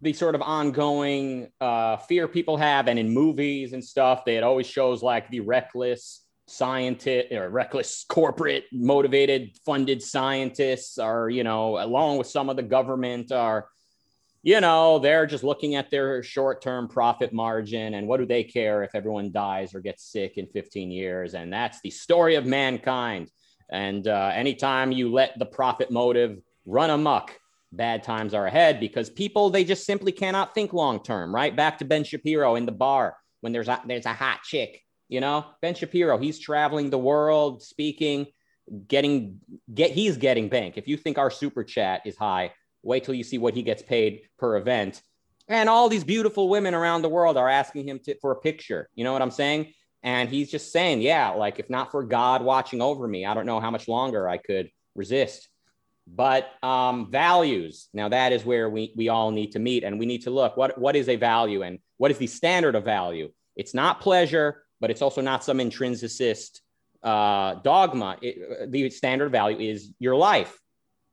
the 0.00 0.14
sort 0.14 0.34
of 0.34 0.40
ongoing 0.40 1.48
uh, 1.60 1.98
fear 1.98 2.26
people 2.26 2.56
have, 2.56 2.88
and 2.88 2.98
in 2.98 3.10
movies 3.10 3.74
and 3.74 3.84
stuff, 3.84 4.24
they 4.24 4.36
it 4.36 4.42
always 4.42 4.66
shows 4.66 5.02
like 5.02 5.28
the 5.28 5.40
reckless 5.40 6.24
scientist 6.46 7.32
or 7.32 7.48
reckless 7.48 8.04
corporate 8.08 8.64
motivated 8.72 9.56
funded 9.64 10.02
scientists 10.02 10.98
are 10.98 11.30
you 11.30 11.44
know 11.44 11.78
along 11.80 12.18
with 12.18 12.26
some 12.26 12.50
of 12.50 12.56
the 12.56 12.62
government 12.62 13.30
are 13.30 13.68
you 14.42 14.60
know 14.60 14.98
they're 14.98 15.26
just 15.26 15.44
looking 15.44 15.74
at 15.74 15.90
their 15.90 16.22
short-term 16.22 16.88
profit 16.88 17.32
margin 17.32 17.94
and 17.94 18.06
what 18.06 18.18
do 18.18 18.26
they 18.26 18.44
care 18.44 18.82
if 18.82 18.94
everyone 18.94 19.30
dies 19.32 19.74
or 19.74 19.80
gets 19.80 20.10
sick 20.10 20.38
in 20.38 20.46
15 20.46 20.90
years? 20.90 21.34
And 21.34 21.52
that's 21.52 21.80
the 21.82 21.90
story 21.90 22.36
of 22.36 22.46
mankind. 22.46 23.30
And 23.70 24.06
uh, 24.08 24.30
anytime 24.34 24.92
you 24.92 25.12
let 25.12 25.38
the 25.38 25.46
profit 25.46 25.90
motive 25.90 26.40
run 26.66 26.90
amok 26.90 27.38
bad 27.72 28.02
times 28.02 28.34
are 28.34 28.46
ahead 28.46 28.80
because 28.80 29.08
people 29.08 29.50
they 29.50 29.62
just 29.62 29.86
simply 29.86 30.10
cannot 30.10 30.54
think 30.54 30.72
long 30.72 31.02
term 31.02 31.34
right? 31.34 31.54
Back 31.54 31.78
to 31.78 31.84
ben 31.84 32.04
shapiro 32.04 32.56
in 32.56 32.66
the 32.66 32.72
bar 32.72 33.16
when 33.42 33.52
there's 33.52 33.68
a 33.68 33.80
there's 33.86 34.06
a 34.06 34.12
hot 34.12 34.42
chick 34.42 34.82
you 35.10 35.20
know, 35.20 35.44
Ben 35.60 35.74
Shapiro, 35.74 36.16
he's 36.18 36.38
traveling 36.38 36.88
the 36.88 36.98
world 36.98 37.62
speaking, 37.62 38.28
getting 38.86 39.40
get 39.74 39.90
he's 39.90 40.16
getting 40.16 40.48
bank. 40.48 40.78
If 40.78 40.86
you 40.86 40.96
think 40.96 41.18
our 41.18 41.32
super 41.32 41.64
chat 41.64 42.02
is 42.06 42.16
high, 42.16 42.52
wait 42.82 43.04
till 43.04 43.14
you 43.14 43.24
see 43.24 43.38
what 43.38 43.54
he 43.54 43.62
gets 43.62 43.82
paid 43.82 44.22
per 44.38 44.56
event. 44.56 45.02
And 45.48 45.68
all 45.68 45.88
these 45.88 46.04
beautiful 46.04 46.48
women 46.48 46.74
around 46.74 47.02
the 47.02 47.08
world 47.08 47.36
are 47.36 47.48
asking 47.48 47.88
him 47.88 47.98
to, 48.04 48.16
for 48.20 48.32
a 48.32 48.36
picture. 48.36 48.88
You 48.94 49.04
know 49.04 49.12
what 49.12 49.22
I'm 49.22 49.30
saying? 49.30 49.72
And 50.02 50.28
he's 50.28 50.50
just 50.50 50.72
saying, 50.72 51.02
yeah, 51.02 51.30
like 51.30 51.58
if 51.58 51.68
not 51.68 51.90
for 51.90 52.02
God 52.04 52.42
watching 52.42 52.80
over 52.80 53.06
me, 53.06 53.26
I 53.26 53.34
don't 53.34 53.46
know 53.46 53.60
how 53.60 53.70
much 53.70 53.88
longer 53.88 54.28
I 54.28 54.38
could 54.38 54.70
resist. 54.94 55.48
But 56.06 56.50
um, 56.62 57.10
values, 57.10 57.88
now 57.92 58.08
that 58.08 58.32
is 58.32 58.44
where 58.44 58.68
we, 58.68 58.92
we 58.96 59.08
all 59.08 59.30
need 59.30 59.52
to 59.52 59.58
meet 59.58 59.84
and 59.84 59.98
we 59.98 60.06
need 60.06 60.22
to 60.22 60.30
look 60.30 60.56
what, 60.56 60.78
what 60.78 60.96
is 60.96 61.08
a 61.08 61.16
value 61.16 61.62
and 61.62 61.78
what 61.98 62.10
is 62.10 62.18
the 62.18 62.26
standard 62.26 62.74
of 62.74 62.84
value? 62.84 63.30
It's 63.56 63.74
not 63.74 64.00
pleasure, 64.00 64.64
but 64.80 64.90
it's 64.90 65.02
also 65.02 65.20
not 65.20 65.44
some 65.44 65.58
intrinsicist 65.58 66.60
uh, 67.02 67.54
dogma. 67.56 68.16
It, 68.22 68.70
the 68.70 68.90
standard 68.90 69.30
value 69.30 69.58
is 69.58 69.92
your 69.98 70.16
life. 70.16 70.58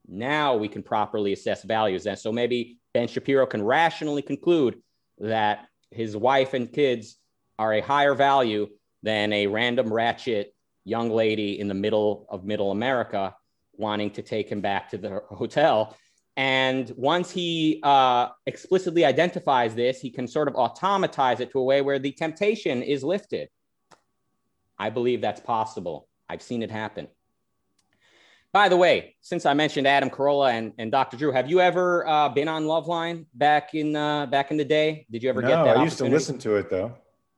Now 0.08 0.56
we 0.56 0.67
can 0.67 0.84
properly 0.84 1.34
assess 1.34 1.63
values. 1.63 2.06
And 2.06 2.17
so 2.17 2.32
maybe 2.32 2.78
Ben 2.93 3.08
Shapiro 3.08 3.46
can 3.46 3.63
rationally 3.63 4.22
conclude 4.22 4.82
that 5.20 5.67
his 5.91 6.15
wife 6.15 6.54
and 6.54 6.72
kids 6.72 7.17
are 7.60 7.74
a 7.74 7.82
higher 7.82 8.13
value 8.13 8.67
than 9.04 9.34
a 9.34 9.48
random 9.48 9.91
ratchet 9.91 10.54
young 10.84 11.10
lady 11.10 11.60
in 11.60 11.67
the 11.67 11.74
middle 11.74 12.26
of 12.30 12.46
middle 12.46 12.72
America 12.72 13.36
wanting 13.74 14.10
to 14.12 14.22
take 14.22 14.50
him 14.50 14.62
back 14.62 14.89
to 14.89 14.98
the 14.98 15.22
hotel 15.30 15.96
and 16.38 16.93
once 16.96 17.32
he 17.32 17.80
uh, 17.82 18.28
explicitly 18.46 19.04
identifies 19.04 19.74
this, 19.74 20.00
he 20.00 20.12
can 20.12 20.28
sort 20.28 20.48
of 20.48 20.54
automatize 20.56 21.39
it 21.39 21.52
to 21.52 21.60
a 21.60 21.63
way 21.63 21.82
where 21.82 21.98
the 21.98 22.12
temptation 22.12 22.84
is 22.84 23.04
lifted. 23.04 23.50
I 24.78 24.91
believe 24.91 25.20
that's 25.20 25.41
possible. 25.41 26.08
I've 26.30 26.43
seen 26.43 26.62
it 26.62 26.70
happen. 26.70 27.08
By 28.58 28.70
the 28.70 28.76
way, 28.76 29.15
since 29.22 29.46
I 29.46 29.54
mentioned 29.54 29.86
Adam 29.86 30.10
Carolla 30.10 30.52
and, 30.52 30.74
and 30.80 30.91
Dr. 30.91 31.15
Drew, 31.15 31.32
have 31.32 31.48
you 31.48 31.62
ever 31.62 32.08
uh, 32.08 32.28
been 32.30 32.48
on 32.48 32.63
Loveline 32.63 33.28
back 33.36 33.76
in 33.76 33.96
uh, 33.96 34.26
back 34.26 34.50
in 34.50 34.58
the 34.58 34.65
day? 34.65 35.06
Did 35.12 35.22
you 35.22 35.30
ever 35.30 35.43
no, 35.43 35.48
get 35.48 35.63
that? 35.63 35.78
I 35.78 35.84
used 35.84 36.00
to 36.00 36.06
listen 36.06 36.39
to 36.39 36.56
it 36.56 36.67
though. 36.67 36.96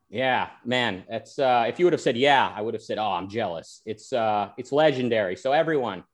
Yeah, 0.09 0.47
man, 0.63 1.03
it's 1.09 1.37
uh, 1.37 1.65
if 1.67 1.77
you 1.77 1.85
would 1.85 1.91
have 1.91 1.99
said 1.99 2.15
yeah, 2.15 2.49
I 2.55 2.61
would 2.61 2.73
have 2.73 2.81
said 2.81 2.99
oh, 2.99 3.11
I'm 3.11 3.27
jealous. 3.27 3.81
It's 3.85 4.13
uh, 4.13 4.51
it's 4.57 4.71
legendary. 4.71 5.35
So 5.35 5.51
everyone, 5.51 6.05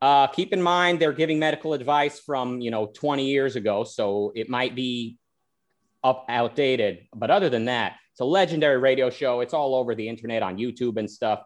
uh, 0.00 0.26
keep 0.26 0.52
in 0.52 0.60
mind 0.60 0.98
they're 0.98 1.12
giving 1.12 1.38
medical 1.38 1.72
advice 1.72 2.18
from 2.18 2.60
you 2.60 2.72
know 2.72 2.86
20 2.86 3.24
years 3.24 3.54
ago, 3.54 3.84
so 3.84 4.32
it 4.34 4.48
might 4.48 4.74
be 4.74 5.18
up 6.02 6.26
outdated. 6.28 7.06
But 7.14 7.30
other 7.30 7.48
than 7.48 7.66
that, 7.66 7.94
it's 8.10 8.18
a 8.18 8.24
legendary 8.24 8.78
radio 8.78 9.08
show. 9.08 9.38
It's 9.38 9.54
all 9.54 9.76
over 9.76 9.94
the 9.94 10.08
internet 10.08 10.42
on 10.42 10.58
YouTube 10.58 10.96
and 10.96 11.08
stuff. 11.08 11.44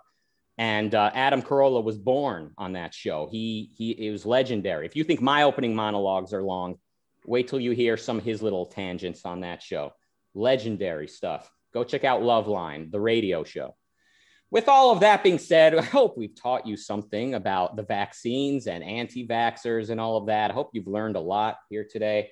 And 0.59 0.95
uh, 0.95 1.11
Adam 1.15 1.43
Carolla 1.43 1.85
was 1.85 1.99
born 1.99 2.53
on 2.57 2.73
that 2.73 2.95
show. 2.95 3.29
He 3.31 3.71
he 3.77 3.91
it 3.91 4.11
was 4.11 4.25
legendary. 4.25 4.87
If 4.87 4.97
you 4.97 5.05
think 5.05 5.21
my 5.21 5.43
opening 5.43 5.75
monologues 5.75 6.33
are 6.33 6.43
long, 6.43 6.77
wait 7.27 7.49
till 7.49 7.61
you 7.61 7.73
hear 7.73 7.97
some 7.97 8.19
of 8.19 8.25
his 8.25 8.43
little 8.43 8.67
tangents 8.67 9.25
on 9.25 9.41
that 9.41 9.63
show. 9.63 9.93
Legendary 10.35 11.09
stuff. 11.09 11.51
Go 11.75 11.85
check 11.85 12.05
out 12.05 12.23
Loveline, 12.23 12.91
the 12.91 13.01
radio 13.01 13.45
show. 13.45 13.75
With 14.51 14.69
all 14.69 14.93
of 14.93 15.01
that 15.01 15.23
being 15.23 15.39
said, 15.39 15.75
I 15.79 15.83
hope 15.83 16.17
we've 16.17 16.35
taught 16.35 16.67
you 16.67 16.77
something 16.77 17.35
about 17.35 17.77
the 17.77 17.83
vaccines 17.83 18.67
and 18.67 18.83
anti 18.83 19.27
vaxxers 19.27 19.91
and 19.91 20.01
all 20.01 20.17
of 20.17 20.27
that. 20.27 20.51
I 20.51 20.55
hope 20.55 20.71
you've 20.73 20.87
learned 20.87 21.17
a 21.17 21.21
lot 21.21 21.59
here 21.69 21.87
today. 21.89 22.31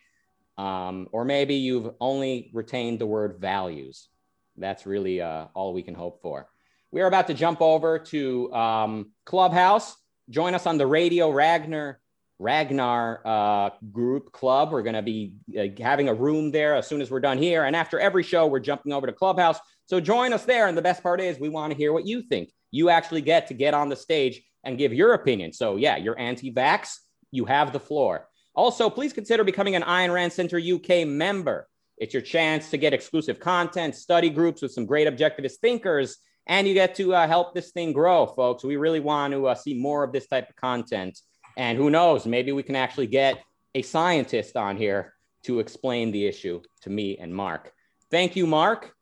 Um, 0.56 1.08
or 1.12 1.24
maybe 1.24 1.56
you've 1.56 1.90
only 2.00 2.50
retained 2.54 3.00
the 3.00 3.06
word 3.06 3.38
values 3.40 4.08
that's 4.56 4.86
really 4.86 5.20
uh, 5.20 5.46
all 5.54 5.74
we 5.74 5.82
can 5.82 5.94
hope 5.94 6.20
for. 6.22 6.48
We 6.94 7.00
are 7.00 7.08
about 7.08 7.26
to 7.26 7.34
jump 7.34 7.60
over 7.60 7.98
to 7.98 8.54
um, 8.54 9.10
Clubhouse. 9.26 9.96
Join 10.30 10.54
us 10.54 10.64
on 10.64 10.78
the 10.78 10.86
Radio 10.86 11.28
Ragnar 11.28 11.98
Ragnar 12.38 13.20
uh, 13.24 13.70
group 13.90 14.30
club. 14.30 14.70
We're 14.70 14.82
going 14.82 14.94
to 14.94 15.02
be 15.02 15.34
uh, 15.58 15.82
having 15.82 16.08
a 16.08 16.14
room 16.14 16.52
there 16.52 16.76
as 16.76 16.86
soon 16.86 17.02
as 17.02 17.10
we're 17.10 17.18
done 17.18 17.36
here. 17.36 17.64
And 17.64 17.74
after 17.74 17.98
every 17.98 18.22
show, 18.22 18.46
we're 18.46 18.60
jumping 18.60 18.92
over 18.92 19.08
to 19.08 19.12
Clubhouse. 19.12 19.58
So 19.86 19.98
join 19.98 20.32
us 20.32 20.44
there. 20.44 20.68
And 20.68 20.78
the 20.78 20.82
best 20.82 21.02
part 21.02 21.20
is, 21.20 21.36
we 21.40 21.48
want 21.48 21.72
to 21.72 21.76
hear 21.76 21.92
what 21.92 22.06
you 22.06 22.22
think. 22.22 22.52
You 22.70 22.90
actually 22.90 23.22
get 23.22 23.48
to 23.48 23.54
get 23.54 23.74
on 23.74 23.88
the 23.88 23.96
stage 23.96 24.40
and 24.62 24.78
give 24.78 24.92
your 24.92 25.14
opinion. 25.14 25.52
So, 25.52 25.74
yeah, 25.74 25.96
you're 25.96 26.16
anti 26.16 26.52
vax, 26.52 26.94
you 27.32 27.44
have 27.46 27.72
the 27.72 27.80
floor. 27.80 28.28
Also, 28.54 28.88
please 28.88 29.12
consider 29.12 29.42
becoming 29.42 29.74
an 29.74 29.82
Ayn 29.82 30.14
Rand 30.14 30.32
Center 30.32 30.60
UK 30.60 31.08
member. 31.08 31.66
It's 31.98 32.14
your 32.14 32.22
chance 32.22 32.70
to 32.70 32.76
get 32.76 32.94
exclusive 32.94 33.40
content, 33.40 33.96
study 33.96 34.30
groups 34.30 34.62
with 34.62 34.70
some 34.70 34.86
great 34.86 35.08
objectivist 35.08 35.56
thinkers, 35.56 36.18
and 36.46 36.66
you 36.68 36.74
get 36.74 36.94
to 36.96 37.14
uh, 37.14 37.26
help 37.26 37.54
this 37.54 37.70
thing 37.70 37.92
grow, 37.92 38.26
folks. 38.26 38.64
We 38.64 38.76
really 38.76 39.00
want 39.00 39.32
to 39.32 39.46
uh, 39.46 39.54
see 39.54 39.74
more 39.74 40.04
of 40.04 40.12
this 40.12 40.26
type 40.26 40.48
of 40.48 40.56
content. 40.56 41.18
And 41.56 41.78
who 41.78 41.90
knows, 41.90 42.26
maybe 42.26 42.52
we 42.52 42.62
can 42.62 42.76
actually 42.76 43.06
get 43.06 43.42
a 43.74 43.82
scientist 43.82 44.56
on 44.56 44.76
here 44.76 45.14
to 45.44 45.60
explain 45.60 46.10
the 46.10 46.26
issue 46.26 46.60
to 46.82 46.90
me 46.90 47.18
and 47.18 47.34
Mark. 47.34 47.72
Thank 48.10 48.36
you, 48.36 48.46
Mark. 48.46 48.92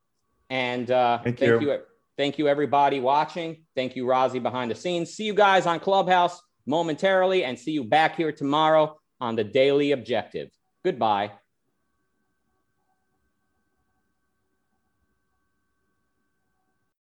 And 0.51 0.91
uh, 0.91 1.19
thank, 1.23 1.39
thank 1.39 1.63
you. 1.63 1.73
you. 1.73 1.79
Thank 2.19 2.39
you, 2.39 2.47
everybody 2.47 3.01
watching. 3.01 3.65
Thank 3.75 3.97
you, 3.97 4.05
Razi, 4.05 4.43
behind 4.43 4.71
the 4.71 4.75
scenes. 4.75 5.15
See 5.15 5.25
you 5.25 5.35
guys 5.35 5.67
on 5.67 5.81
Clubhouse 5.81 6.41
momentarily 6.67 7.45
and 7.45 7.59
see 7.59 7.73
you 7.73 7.85
back 7.85 8.17
here 8.17 8.33
tomorrow 8.33 8.99
on 9.21 9.35
the 9.35 9.45
Daily 9.45 9.93
Objective. 9.93 10.51
Goodbye. 10.85 11.33